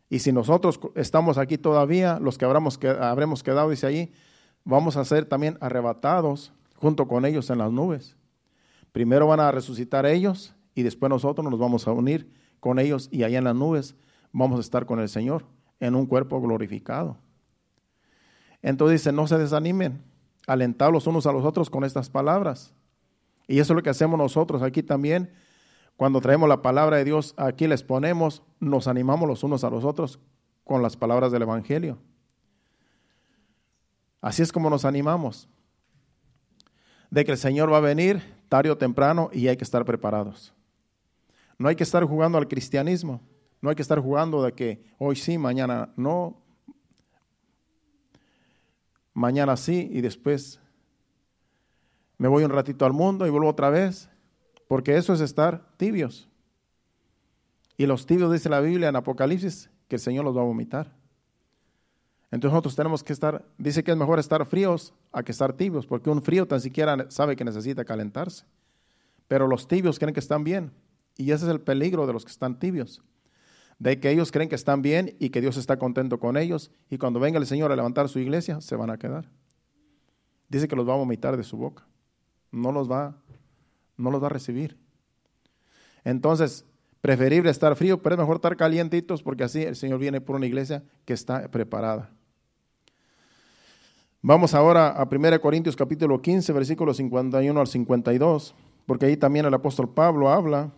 [0.09, 4.13] Y si nosotros estamos aquí todavía, los que habremos, habremos quedado, dice ahí,
[4.65, 8.17] vamos a ser también arrebatados junto con ellos en las nubes.
[8.91, 13.23] Primero van a resucitar ellos y después nosotros nos vamos a unir con ellos y
[13.23, 13.95] allá en las nubes
[14.33, 15.45] vamos a estar con el Señor
[15.79, 17.17] en un cuerpo glorificado.
[18.61, 20.01] Entonces dice, no se desanimen,
[20.51, 22.73] alentados los unos a los otros con estas palabras.
[23.47, 25.31] Y eso es lo que hacemos nosotros aquí también
[26.01, 29.83] cuando traemos la palabra de Dios, aquí les ponemos, nos animamos los unos a los
[29.83, 30.19] otros
[30.63, 31.99] con las palabras del Evangelio.
[34.19, 35.47] Así es como nos animamos.
[37.11, 40.55] De que el Señor va a venir tarde o temprano y hay que estar preparados.
[41.59, 43.21] No hay que estar jugando al cristianismo.
[43.61, 46.40] No hay que estar jugando de que hoy sí, mañana no.
[49.13, 50.59] Mañana sí y después
[52.17, 54.09] me voy un ratito al mundo y vuelvo otra vez.
[54.67, 56.29] Porque eso es estar tibios.
[57.75, 60.95] Y los tibios, dice la Biblia en Apocalipsis, que el Señor los va a vomitar.
[62.31, 65.85] Entonces nosotros tenemos que estar, dice que es mejor estar fríos a que estar tibios,
[65.85, 68.45] porque un frío tan siquiera sabe que necesita calentarse.
[69.27, 70.71] Pero los tibios creen que están bien.
[71.17, 73.03] Y ese es el peligro de los que están tibios.
[73.81, 76.69] De que ellos creen que están bien y que Dios está contento con ellos.
[76.91, 79.27] Y cuando venga el Señor a levantar su iglesia, se van a quedar.
[80.49, 81.83] Dice que los va a vomitar de su boca.
[82.51, 83.15] No los va
[83.97, 84.77] no los va a recibir.
[86.03, 86.63] Entonces,
[87.01, 90.45] preferible estar frío, pero es mejor estar calientitos porque así el Señor viene por una
[90.45, 92.11] iglesia que está preparada.
[94.21, 98.53] Vamos ahora a 1 Corintios capítulo 15, versículos 51 al 52,
[98.85, 100.71] porque ahí también el apóstol Pablo habla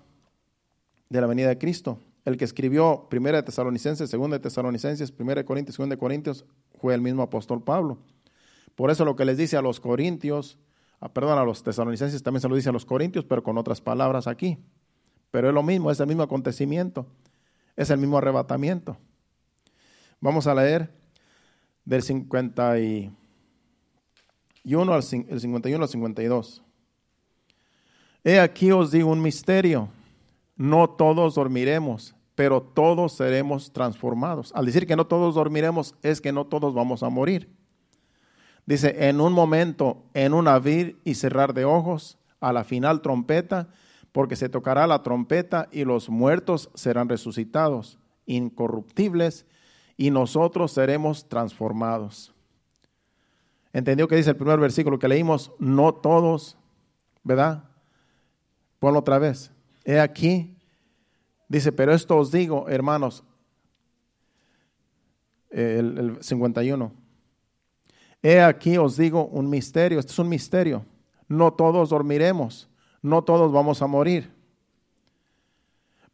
[1.10, 2.00] de la venida de Cristo.
[2.26, 6.46] El que escribió 1 de Tesalonicenses, 2 de Tesalonicenses, 1 de Corintios, 2 de Corintios,
[6.80, 7.98] fue el mismo apóstol Pablo.
[8.76, 10.58] Por eso lo que les dice a los corintios,
[11.00, 13.58] a, ah, perdón, a los tesalonicenses también se lo dice a los corintios, pero con
[13.58, 14.58] otras palabras aquí.
[15.32, 17.06] Pero es lo mismo, es el mismo acontecimiento,
[17.76, 18.98] es el mismo arrebatamiento.
[20.22, 20.94] Vamos a leer
[21.84, 26.64] del 51 al, el 51 al 52.
[28.24, 29.90] He aquí os digo un misterio,
[30.56, 34.52] no todos dormiremos, pero todos seremos transformados.
[34.56, 37.50] Al decir que no todos dormiremos es que no todos vamos a morir.
[38.66, 43.70] Dice, en un momento, en un abrir y cerrar de ojos, a la final trompeta,
[44.12, 49.46] porque se tocará la trompeta y los muertos serán resucitados, incorruptibles,
[49.98, 52.34] y nosotros seremos transformados.
[53.72, 55.52] ¿Entendió que dice el primer versículo que leímos?
[55.58, 56.58] No todos,
[57.24, 57.64] ¿verdad?
[58.80, 59.52] Ponlo otra vez.
[59.84, 60.58] He aquí,
[61.48, 63.24] dice, pero esto os digo, hermanos,
[65.50, 66.92] el, el 51.
[68.22, 70.86] He aquí os digo un misterio, este es un misterio.
[71.28, 72.70] No todos dormiremos,
[73.02, 74.32] no todos vamos a morir,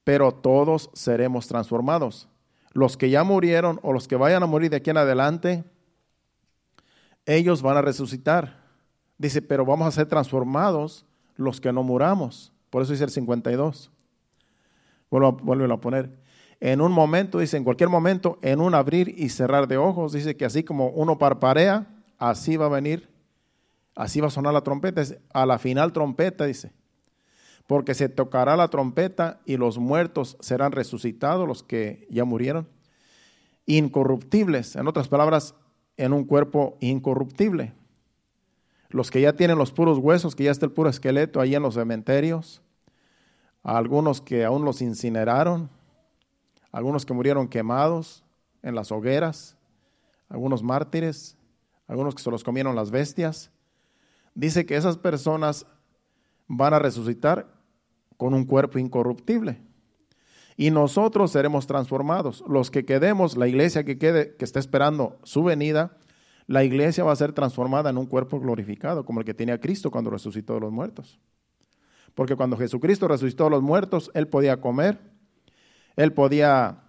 [0.04, 2.28] pero todos seremos transformados.
[2.72, 5.64] Los que ya murieron o los que vayan a morir de aquí en adelante,
[7.26, 8.60] ellos van a resucitar.
[9.18, 11.06] Dice, pero vamos a ser transformados
[11.36, 12.54] los que no muramos.
[12.70, 13.92] Por eso dice el 52.
[15.10, 16.20] Vuelvo, a poner.
[16.60, 20.36] En un momento, dice, en cualquier momento, en un abrir y cerrar de ojos, dice
[20.36, 23.10] que así como uno parparea, así va a venir,
[23.96, 25.02] así va a sonar la trompeta.
[25.34, 26.72] A la final trompeta, dice,
[27.66, 32.68] porque se tocará la trompeta y los muertos serán resucitados, los que ya murieron,
[33.66, 35.56] incorruptibles, en otras palabras,
[35.98, 37.74] en un cuerpo incorruptible
[38.90, 41.62] los que ya tienen los puros huesos, que ya está el puro esqueleto ahí en
[41.62, 42.62] los cementerios,
[43.64, 45.70] algunos que aún los incineraron,
[46.72, 48.24] algunos que murieron quemados
[48.64, 49.58] en las hogueras,
[50.28, 51.38] algunos mártires,
[51.88, 53.52] algunos que se los comieron las bestias.
[54.36, 55.66] Dice que esas personas
[56.48, 57.48] van a resucitar
[58.18, 59.62] con un cuerpo incorruptible.
[60.58, 62.44] Y nosotros seremos transformados.
[62.48, 65.98] Los que quedemos, la iglesia que quede, que está esperando su venida,
[66.50, 69.92] la iglesia va a ser transformada en un cuerpo glorificado, como el que tenía Cristo
[69.92, 71.20] cuando resucitó de los muertos.
[72.16, 75.00] Porque cuando Jesucristo resucitó de los muertos, Él podía comer,
[75.96, 76.82] Él podía,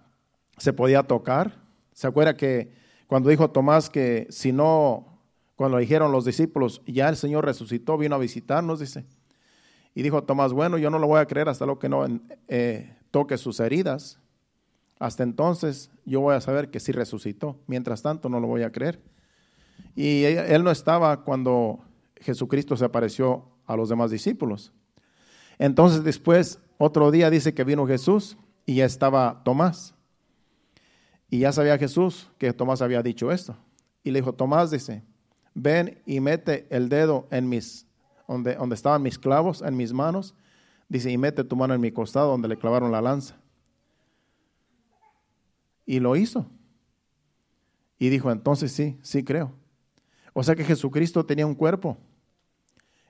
[0.57, 1.61] se podía tocar.
[1.93, 2.73] ¿Se acuerda que
[3.05, 5.21] cuando dijo Tomás que si no,
[5.55, 9.05] cuando dijeron los discípulos, ya el Señor resucitó, vino a visitarnos, dice.
[9.93, 12.03] Y dijo Tomás, bueno, yo no lo voy a creer hasta lo que no
[12.47, 14.17] eh, toque sus heridas.
[14.97, 17.59] Hasta entonces yo voy a saber que sí resucitó.
[17.67, 19.10] Mientras tanto no lo voy a creer.
[19.95, 21.79] Y él no estaba cuando
[22.21, 24.71] Jesucristo se apareció a los demás discípulos.
[25.57, 29.93] Entonces después, otro día dice que vino Jesús y ya estaba Tomás.
[31.29, 33.55] Y ya sabía Jesús que Tomás había dicho esto.
[34.03, 35.03] Y le dijo, Tomás dice,
[35.53, 37.87] ven y mete el dedo en mis,
[38.27, 40.35] donde, donde estaban mis clavos, en mis manos.
[40.89, 43.37] Dice, y mete tu mano en mi costado donde le clavaron la lanza.
[45.85, 46.45] Y lo hizo.
[47.97, 49.53] Y dijo, entonces sí, sí creo.
[50.33, 51.97] O sea que Jesucristo tenía un cuerpo.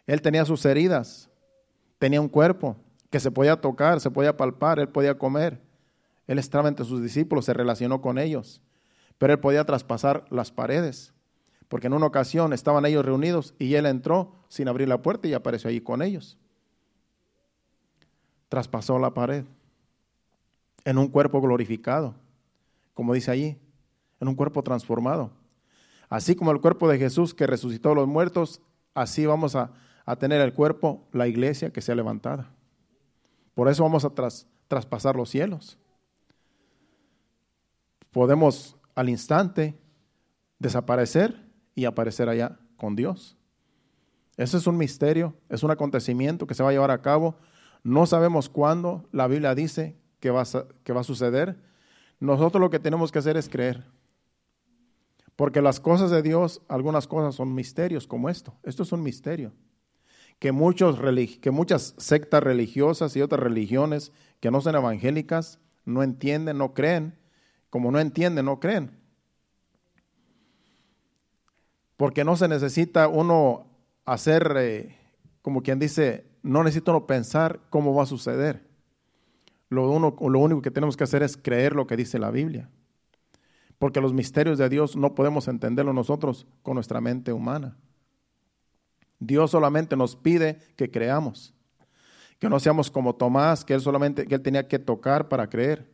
[0.08, 1.30] Él tenía sus heridas,
[2.00, 2.76] tenía un cuerpo
[3.10, 5.62] que se podía tocar, se podía palpar, él podía comer.
[6.28, 8.62] Él estaba entre sus discípulos, se relacionó con ellos,
[9.18, 11.14] pero él podía traspasar las paredes,
[11.68, 15.34] porque en una ocasión estaban ellos reunidos y él entró sin abrir la puerta y
[15.34, 16.38] apareció ahí con ellos.
[18.50, 19.46] Traspasó la pared
[20.86, 22.16] en un cuerpo glorificado,
[22.94, 23.58] como dice allí,
[24.20, 25.32] en un cuerpo transformado.
[26.12, 28.62] Así como el cuerpo de Jesús que resucitó a los muertos,
[28.94, 29.72] así vamos a,
[30.20, 32.52] tener el cuerpo, la iglesia que sea levantada.
[33.54, 34.12] Por eso vamos a
[34.68, 35.78] traspasar los cielos.
[38.12, 39.80] Podemos al instante
[40.60, 43.38] desaparecer y aparecer allá con Dios.
[44.36, 47.38] Ese es un misterio, es un acontecimiento que se va a llevar a cabo.
[47.84, 51.56] No sabemos cuándo, la Biblia dice que va a suceder.
[52.20, 53.86] Nosotros lo que tenemos que hacer es creer.
[55.36, 58.54] Porque las cosas de Dios, algunas cosas son misterios como esto.
[58.64, 59.54] Esto es un misterio.
[60.40, 61.00] Que, muchos,
[61.40, 67.18] que muchas sectas religiosas y otras religiones que no son evangélicas no entienden, no creen.
[67.70, 68.92] Como no entienden, no creen.
[71.96, 73.68] Porque no se necesita uno
[74.06, 74.98] hacer, eh,
[75.42, 78.68] como quien dice, no necesita uno pensar cómo va a suceder.
[79.70, 82.70] Lo, uno, lo único que tenemos que hacer es creer lo que dice la Biblia
[83.82, 87.76] porque los misterios de Dios no podemos entenderlos nosotros con nuestra mente humana.
[89.18, 91.52] Dios solamente nos pide que creamos,
[92.38, 95.92] que no seamos como Tomás, que él solamente que él tenía que tocar para creer.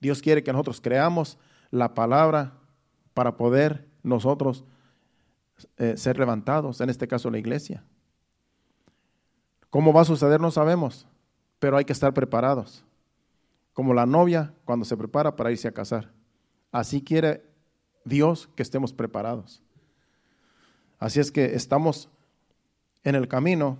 [0.00, 1.38] Dios quiere que nosotros creamos
[1.72, 2.52] la palabra
[3.14, 4.62] para poder nosotros
[5.76, 7.82] eh, ser levantados, en este caso la iglesia.
[9.70, 10.40] ¿Cómo va a suceder?
[10.40, 11.04] No sabemos,
[11.58, 12.84] pero hay que estar preparados.
[13.72, 16.16] Como la novia cuando se prepara para irse a casar.
[16.72, 17.42] Así quiere
[18.04, 19.62] Dios que estemos preparados.
[20.98, 22.08] Así es que estamos
[23.04, 23.78] en el camino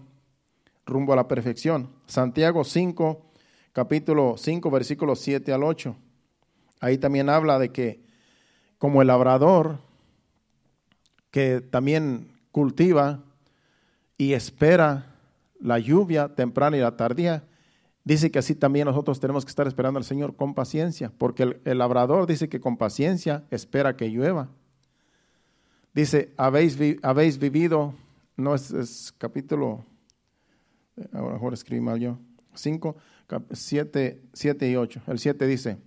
[0.86, 1.90] rumbo a la perfección.
[2.06, 3.26] Santiago 5,
[3.72, 5.96] capítulo 5, versículos 7 al 8.
[6.80, 8.00] Ahí también habla de que
[8.78, 9.78] como el labrador
[11.30, 13.22] que también cultiva
[14.16, 15.16] y espera
[15.60, 17.44] la lluvia temprana y la tardía,
[18.04, 21.78] dice que así también nosotros tenemos que estar esperando al Señor con paciencia, porque el,
[21.78, 24.48] labrador dice que con paciencia espera que llueva.
[25.94, 27.94] Dice, habéis, habéis vivido,
[28.36, 29.84] no es, capítulo,
[31.12, 32.18] a lo mejor escribí mal yo,
[32.54, 32.96] 5,
[33.52, 35.02] 7, 7 y 8.
[35.06, 35.78] El 7 dice,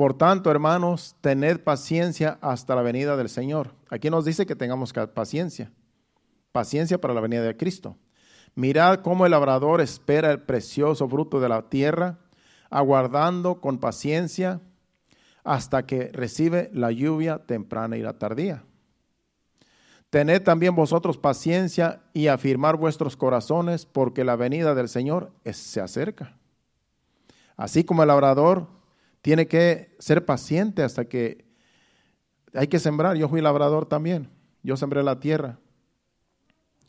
[0.00, 3.74] por tanto, hermanos, tened paciencia hasta la venida del Señor.
[3.90, 5.70] Aquí nos dice que tengamos paciencia,
[6.52, 7.96] paciencia para la venida de Cristo.
[8.60, 12.18] Mirad cómo el labrador espera el precioso fruto de la tierra,
[12.68, 14.60] aguardando con paciencia
[15.44, 18.62] hasta que recibe la lluvia temprana y la tardía.
[20.10, 26.36] Tened también vosotros paciencia y afirmar vuestros corazones, porque la venida del Señor se acerca.
[27.56, 28.66] Así como el labrador
[29.22, 31.46] tiene que ser paciente hasta que
[32.52, 33.16] hay que sembrar.
[33.16, 34.28] Yo fui labrador también.
[34.62, 35.58] Yo sembré la tierra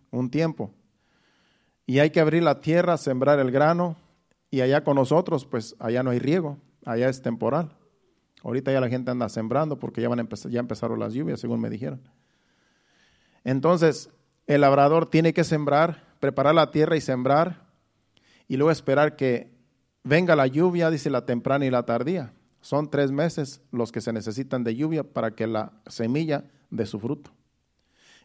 [0.09, 0.73] un tiempo.
[1.91, 3.97] Y hay que abrir la tierra, sembrar el grano.
[4.49, 7.75] Y allá con nosotros, pues allá no hay riego, allá es temporal.
[8.45, 11.41] Ahorita ya la gente anda sembrando porque ya, van a empezar, ya empezaron las lluvias,
[11.41, 12.01] según me dijeron.
[13.43, 14.09] Entonces,
[14.47, 17.65] el labrador tiene que sembrar, preparar la tierra y sembrar,
[18.47, 19.51] y luego esperar que
[20.01, 22.31] venga la lluvia, dice la temprana y la tardía.
[22.61, 27.01] Son tres meses los que se necesitan de lluvia para que la semilla dé su
[27.01, 27.31] fruto.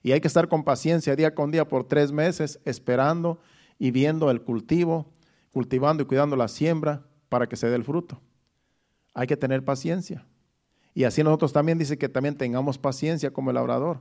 [0.05, 3.41] Y hay que estar con paciencia día con día por tres meses esperando
[3.79, 5.13] y viendo el cultivo,
[5.53, 8.21] cultivando y cuidando la siembra para que se dé el fruto.
[9.15, 10.27] Hay que tener paciencia.
[10.95, 14.01] Y así nosotros también dice que también tengamos paciencia como el labrador.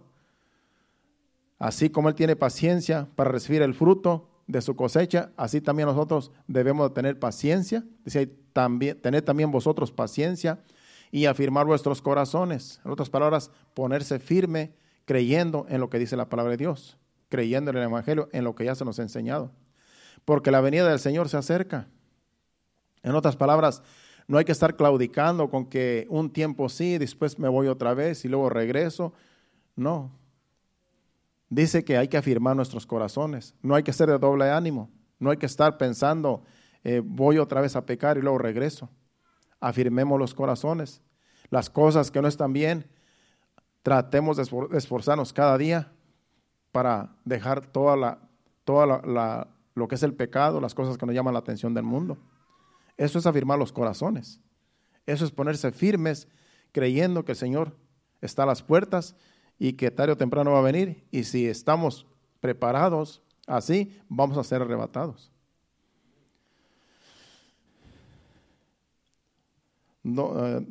[1.59, 6.32] Así como él tiene paciencia para recibir el fruto de su cosecha, así también nosotros
[6.47, 7.84] debemos tener paciencia.
[8.03, 10.59] Dice también, tener también vosotros paciencia
[11.11, 12.82] y afirmar vuestros corazones.
[12.86, 14.73] En otras palabras, ponerse firme
[15.05, 16.97] creyendo en lo que dice la palabra de Dios,
[17.30, 19.51] creyendo en el Evangelio, en lo que ya se nos ha enseñado.
[20.26, 21.88] Porque la venida del Señor se acerca.
[23.03, 23.84] En otras palabras,
[24.28, 28.26] no hay que estar claudicando con que un tiempo sí, después me voy otra vez
[28.26, 29.13] y luego regreso.
[29.76, 30.11] No.
[31.49, 33.53] Dice que hay que afirmar nuestros corazones.
[33.61, 34.89] No hay que ser de doble ánimo.
[35.19, 36.43] No hay que estar pensando,
[36.84, 38.89] eh, voy otra vez a pecar y luego regreso.
[39.59, 41.01] Afirmemos los corazones.
[41.49, 42.88] Las cosas que no están bien,
[43.84, 44.43] tratemos de
[44.78, 45.91] esforzarnos cada día
[46.71, 48.19] para dejar toda la,
[48.63, 51.84] toda la, lo que es el pecado, las cosas que nos llaman la atención del
[51.84, 52.17] mundo.
[52.97, 54.41] Eso es afirmar los corazones.
[55.05, 56.28] Eso es ponerse firmes
[56.71, 57.78] creyendo que el Señor
[58.21, 59.15] está a las puertas
[59.59, 61.05] y que tarde o temprano va a venir.
[61.11, 62.07] Y si estamos
[62.39, 65.32] preparados así, vamos a ser arrebatados.
[70.03, 70.65] Eh,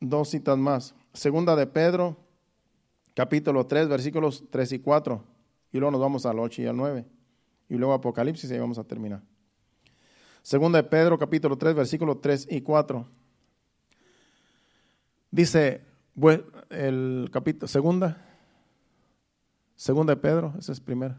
[0.00, 0.94] dos citas más.
[1.12, 2.16] Segunda de Pedro,
[3.14, 5.22] capítulo 3, versículos 3 y 4.
[5.72, 7.04] Y luego nos vamos al 8 y al 9.
[7.68, 9.22] Y luego Apocalipsis y vamos a terminar.
[10.42, 13.08] Segunda de Pedro, capítulo 3, versículos 3 y 4.
[15.30, 15.82] Dice
[16.70, 18.24] el capítulo, segunda,
[19.74, 21.18] segunda de Pedro, esa es primera.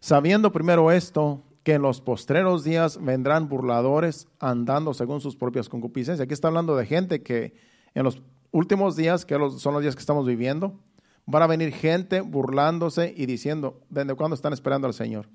[0.00, 6.24] Sabiendo primero esto, que en los postreros días vendrán burladores andando según sus propias concupiscencias.
[6.24, 7.54] Aquí está hablando de gente que
[7.94, 10.78] en los últimos días, que son los días que estamos viviendo,
[11.24, 15.28] van a venir gente burlándose y diciendo, ¿desde cuándo están esperando al Señor?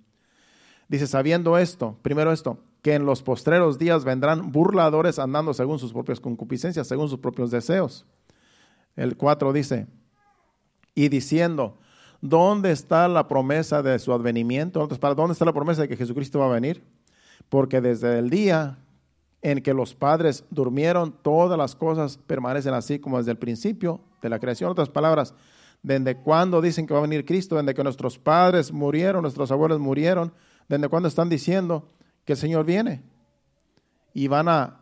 [0.88, 5.92] Dice, sabiendo esto, primero esto, que en los postreros días vendrán burladores andando según sus
[5.92, 8.06] propias concupiscencias, según sus propios deseos.
[8.96, 9.88] El 4 dice,
[10.96, 11.78] y diciendo,
[12.22, 14.88] ¿dónde está la promesa de su advenimiento?
[15.00, 16.84] ¿para dónde está la promesa de que Jesucristo va a venir?
[17.50, 18.80] Porque desde el día
[19.42, 24.30] en que los padres durmieron, todas las cosas permanecen así como desde el principio de
[24.30, 24.70] la creación.
[24.70, 25.34] En otras palabras,
[25.84, 27.56] ¿Desde cuándo dicen que va a venir Cristo?
[27.56, 30.34] Desde que nuestros padres murieron, nuestros abuelos murieron.
[30.68, 31.90] ¿Desde cuándo están diciendo
[32.26, 33.02] que el Señor viene?
[34.14, 34.82] Y van a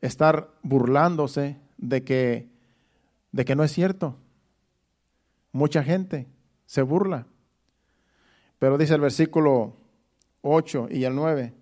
[0.00, 2.48] estar burlándose de que,
[3.32, 4.16] de que no es cierto.
[5.52, 6.26] Mucha gente
[6.66, 7.26] se burla.
[8.58, 9.76] Pero dice el versículo
[10.42, 11.54] 8 y el 9.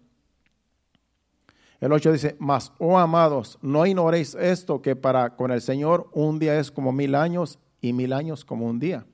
[1.80, 6.38] El 8 dice, mas, oh amados, no ignoréis esto, que para con el Señor un
[6.38, 9.06] día es como mil años y mil años como un día.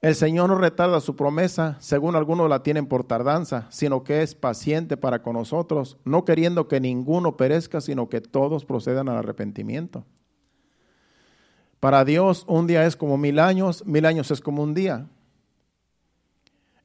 [0.00, 4.34] El Señor no retarda su promesa, según algunos la tienen por tardanza, sino que es
[4.34, 10.06] paciente para con nosotros, no queriendo que ninguno perezca, sino que todos procedan al arrepentimiento.
[11.80, 15.06] Para Dios un día es como mil años, mil años es como un día.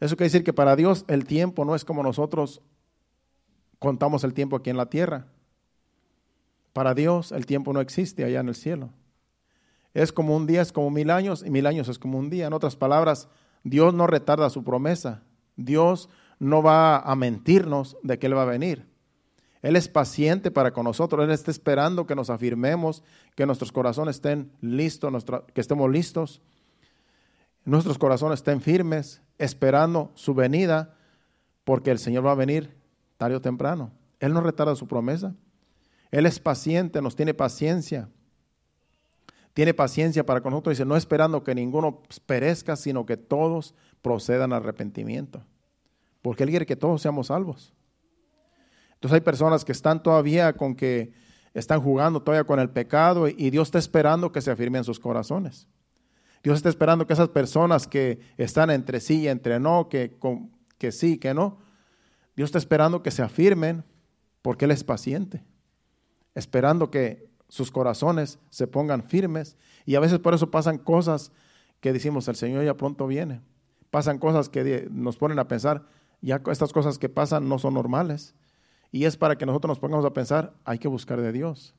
[0.02, 2.62] Eso quiere decir que para Dios el tiempo no es como nosotros
[3.80, 5.28] contamos el tiempo aquí en la tierra.
[6.74, 8.90] Para Dios el tiempo no existe allá en el cielo.
[9.96, 12.48] Es como un día, es como mil años, y mil años es como un día.
[12.48, 13.30] En otras palabras,
[13.64, 15.24] Dios no retarda su promesa.
[15.56, 18.86] Dios no va a mentirnos de que Él va a venir.
[19.62, 21.24] Él es paciente para con nosotros.
[21.24, 23.04] Él está esperando que nos afirmemos,
[23.36, 26.42] que nuestros corazones estén listos, que estemos listos,
[27.64, 30.94] nuestros corazones estén firmes, esperando su venida,
[31.64, 32.76] porque el Señor va a venir
[33.16, 33.94] tarde o temprano.
[34.20, 35.34] Él no retarda su promesa.
[36.12, 38.10] Él es paciente, nos tiene paciencia
[39.56, 44.52] tiene paciencia para con nosotros, dice, no esperando que ninguno perezca, sino que todos procedan
[44.52, 45.46] al arrepentimiento.
[46.22, 47.74] Porque Él quiere que todos seamos salvos.
[48.96, 51.14] Entonces hay personas que están todavía con que
[51.54, 55.70] están jugando todavía con el pecado y Dios está esperando que se afirmen sus corazones.
[56.44, 60.18] Dios está esperando que esas personas que están entre sí y entre no, que,
[60.78, 61.60] que sí, que no,
[62.36, 63.86] Dios está esperando que se afirmen
[64.42, 65.46] porque Él es paciente,
[66.34, 69.58] esperando que sus corazones se pongan firmes.
[69.86, 71.32] Y a veces por eso pasan cosas
[71.80, 73.42] que decimos, el Señor ya pronto viene.
[73.92, 75.88] Pasan cosas que nos ponen a pensar,
[76.22, 78.36] ya estas cosas que pasan no son normales.
[78.92, 81.76] Y es para que nosotros nos pongamos a pensar, hay que buscar de Dios.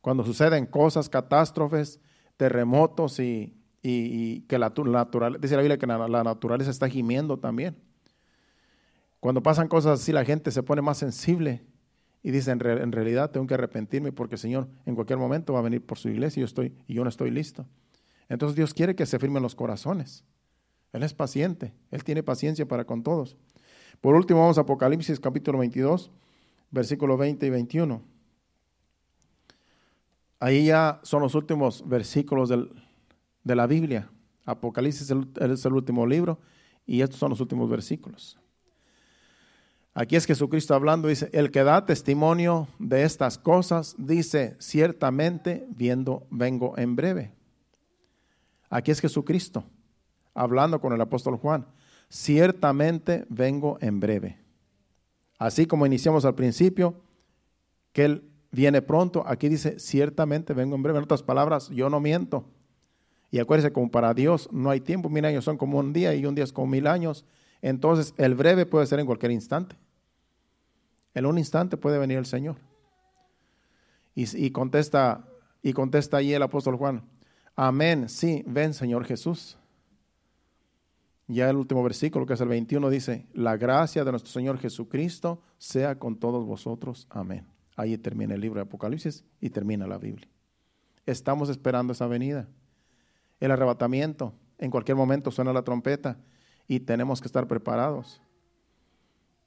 [0.00, 2.00] Cuando suceden cosas, catástrofes,
[2.36, 3.52] terremotos y,
[3.82, 7.76] que la, naturaleza, dice la Biblia que la naturaleza está gimiendo también.
[9.20, 11.66] Cuando pasan cosas así, la gente se pone más sensible
[12.26, 15.62] y dice, en, realidad tengo que arrepentirme porque el Señor en cualquier momento va a
[15.62, 17.66] venir por su iglesia y yo, estoy, y yo no estoy listo.
[18.28, 20.24] Entonces Dios quiere que se firmen los corazones.
[20.92, 23.36] Él es paciente, Él tiene paciencia para con todos.
[24.00, 26.10] Por último, vamos a Apocalipsis capítulo 22,
[26.72, 28.02] versículos 20 y 21.
[30.40, 34.10] Ahí ya son los últimos versículos de la Biblia.
[34.46, 36.40] Apocalipsis es el último libro
[36.86, 38.36] y estos son los últimos versículos.
[39.98, 46.26] Aquí es Jesucristo hablando, dice, el que da testimonio de estas cosas, dice, ciertamente viendo,
[46.28, 47.32] vengo en breve.
[48.68, 49.64] Aquí es Jesucristo
[50.34, 51.64] hablando con el apóstol Juan,
[52.10, 54.38] ciertamente vengo en breve.
[55.38, 57.00] Así como iniciamos al principio,
[57.94, 60.98] que Él viene pronto, aquí dice, ciertamente vengo en breve.
[60.98, 62.44] En otras palabras, yo no miento.
[63.30, 66.26] Y acuérdense, como para Dios no hay tiempo, mil años son como un día y
[66.26, 67.24] un día es como mil años.
[67.62, 69.76] Entonces, el breve puede ser en cualquier instante.
[71.16, 72.56] En un instante puede venir el Señor.
[74.14, 75.26] Y, contesta,
[75.62, 77.08] y contesta allí el apóstol Juan,
[77.54, 79.56] amén, sí, ven Señor Jesús.
[81.26, 85.40] Ya el último versículo, que es el 21, dice, la gracia de nuestro Señor Jesucristo
[85.56, 87.06] sea con todos vosotros.
[87.08, 87.46] Amén.
[87.76, 90.28] Ahí termina el libro de Apocalipsis y termina la Biblia.
[91.06, 92.46] Estamos esperando esa venida.
[93.40, 96.18] El arrebatamiento, en cualquier momento suena la trompeta
[96.68, 98.20] y tenemos que estar preparados.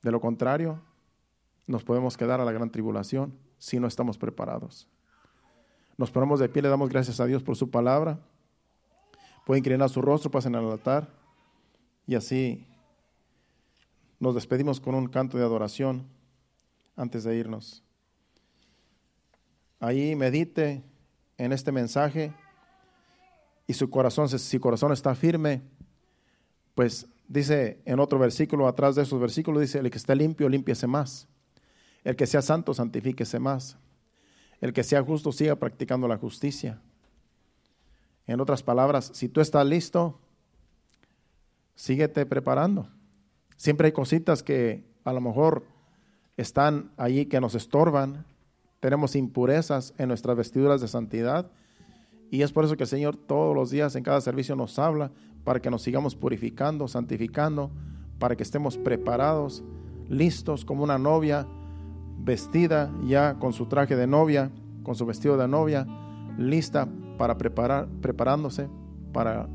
[0.01, 0.82] De lo contrario,
[1.70, 4.88] nos podemos quedar a la gran tribulación si no estamos preparados.
[5.97, 8.20] Nos ponemos de pie, le damos gracias a Dios por su palabra.
[9.45, 11.07] Pueden inclinar su rostro, pasen al altar
[12.07, 12.65] y así
[14.20, 16.07] nos despedimos con un canto de adoración
[16.95, 17.84] antes de irnos.
[19.80, 20.82] Ahí medite
[21.38, 22.34] en este mensaje
[23.67, 25.61] y su corazón, si corazón está firme,
[26.74, 30.88] pues dice en otro versículo, atrás de esos versículos, dice, el que está limpio, límpiese
[30.88, 31.28] más.
[32.03, 33.77] El que sea santo, santifíquese más.
[34.61, 36.81] El que sea justo, siga practicando la justicia.
[38.27, 40.19] En otras palabras, si tú estás listo,
[41.75, 42.87] síguete preparando.
[43.57, 45.65] Siempre hay cositas que a lo mejor
[46.37, 48.25] están allí que nos estorban.
[48.79, 51.51] Tenemos impurezas en nuestras vestiduras de santidad.
[52.31, 55.11] Y es por eso que el Señor todos los días en cada servicio nos habla
[55.43, 57.71] para que nos sigamos purificando, santificando,
[58.19, 59.63] para que estemos preparados,
[60.07, 61.47] listos como una novia
[62.30, 64.51] vestida ya con su traje de novia,
[64.84, 65.88] con su vestido de novia,
[66.38, 68.69] lista para preparar, preparándose
[69.11, 69.49] para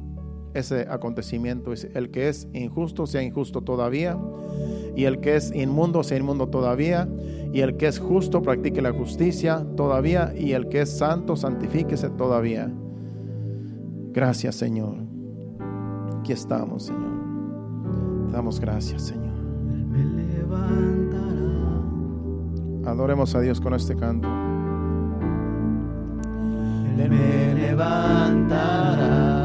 [0.55, 1.73] ese acontecimiento.
[1.73, 4.19] El que es injusto sea injusto todavía,
[4.97, 7.09] y el que es inmundo sea inmundo todavía,
[7.53, 12.11] y el que es justo practique la justicia todavía, y el que es santo santifíquese
[12.11, 12.73] todavía.
[14.13, 14.97] Gracias, Señor.
[16.19, 17.15] Aquí estamos, Señor.
[18.33, 19.35] damos gracias, Señor.
[22.87, 24.29] Adoremos a Dios con este canto.
[26.99, 29.44] Él me levantará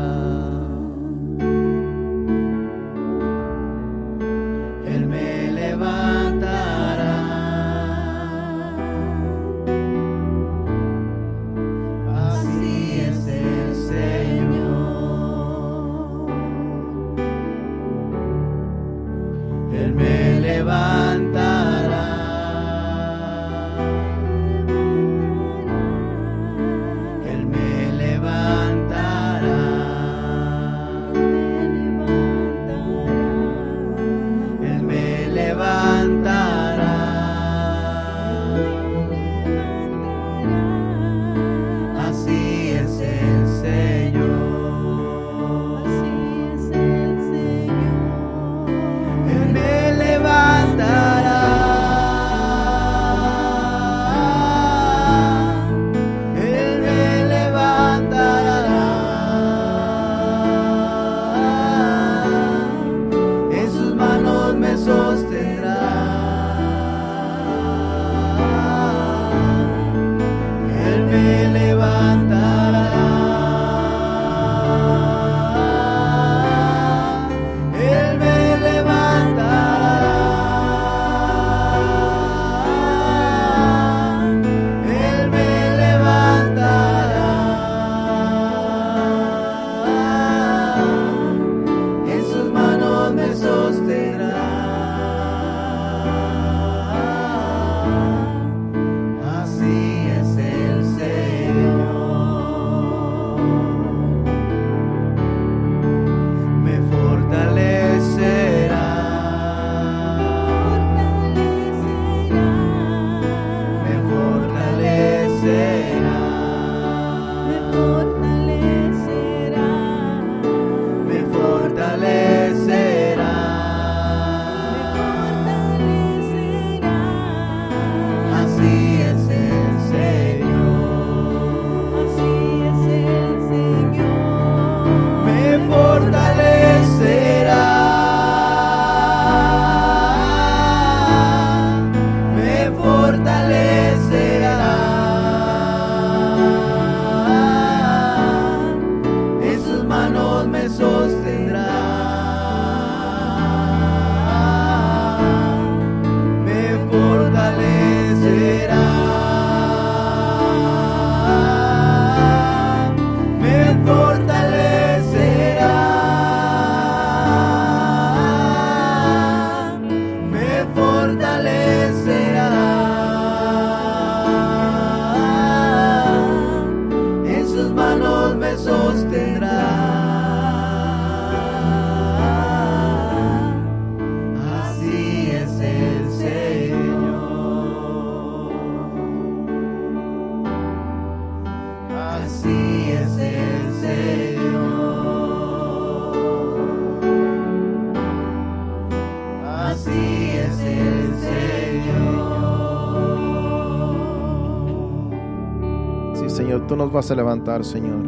[206.79, 208.01] nos vas a levantar, Señor.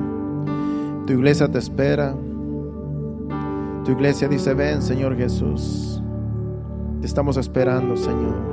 [1.06, 2.16] Tu iglesia te espera.
[3.84, 6.02] Tu iglesia dice, ven, Señor Jesús.
[7.02, 8.50] Te estamos esperando, Señor.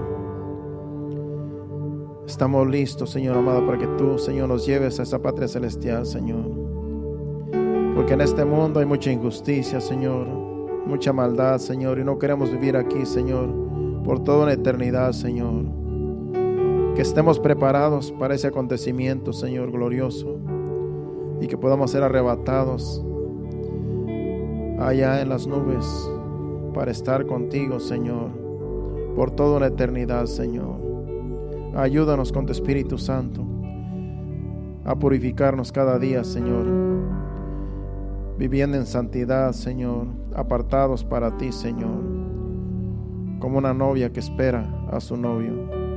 [2.26, 6.44] Estamos listos, Señor amado, para que tú, Señor, nos lleves a esa patria celestial, Señor.
[7.94, 10.26] Porque en este mundo hay mucha injusticia, Señor,
[10.86, 13.48] mucha maldad, Señor, y no queremos vivir aquí, Señor,
[14.04, 15.64] por toda una eternidad, Señor.
[16.98, 20.40] Que estemos preparados para ese acontecimiento, Señor, glorioso,
[21.40, 23.04] y que podamos ser arrebatados
[24.80, 25.86] allá en las nubes
[26.74, 28.32] para estar contigo, Señor,
[29.14, 30.74] por toda una eternidad, Señor.
[31.76, 33.46] Ayúdanos con tu Espíritu Santo
[34.84, 36.66] a purificarnos cada día, Señor.
[38.38, 40.08] Viviendo en santidad, Señor.
[40.34, 42.02] Apartados para ti, Señor.
[43.38, 45.87] Como una novia que espera a su novio.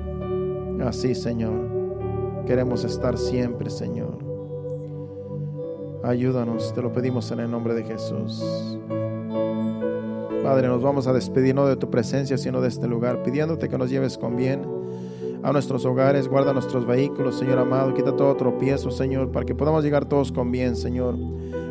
[0.85, 1.81] Así, Señor.
[2.45, 4.17] Queremos estar siempre, Señor.
[6.03, 8.43] Ayúdanos, te lo pedimos en el nombre de Jesús.
[10.43, 13.77] Padre, nos vamos a despedir no de tu presencia, sino de este lugar, pidiéndote que
[13.77, 14.65] nos lleves con bien
[15.43, 19.83] a nuestros hogares, guarda nuestros vehículos, Señor amado, quita todo tropiezo, Señor, para que podamos
[19.83, 21.15] llegar todos con bien, Señor,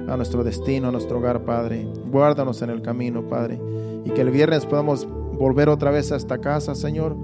[0.08, 1.86] a nuestro destino, a nuestro hogar, Padre.
[2.10, 3.60] Guárdanos en el camino, Padre,
[4.04, 7.16] y que el viernes podamos volver otra vez a esta casa, Señor,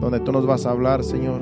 [0.00, 1.40] donde tú nos vas a hablar, Señor.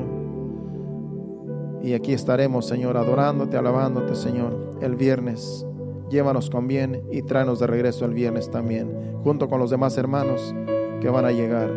[1.83, 5.65] Y aquí estaremos, Señor, adorándote, alabándote, Señor, el viernes.
[6.11, 8.91] Llévanos con bien y tráenos de regreso el viernes también,
[9.23, 10.55] junto con los demás hermanos
[11.01, 11.71] que van a llegar.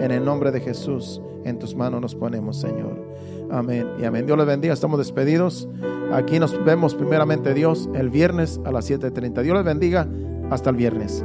[0.00, 2.96] En el nombre de Jesús en tus manos nos ponemos, Señor.
[3.50, 4.26] Amén y amén.
[4.26, 4.74] Dios les bendiga.
[4.74, 5.68] Estamos despedidos.
[6.12, 9.42] Aquí nos vemos primeramente Dios el viernes a las 7.30.
[9.42, 10.06] Dios les bendiga.
[10.50, 11.24] Hasta el viernes.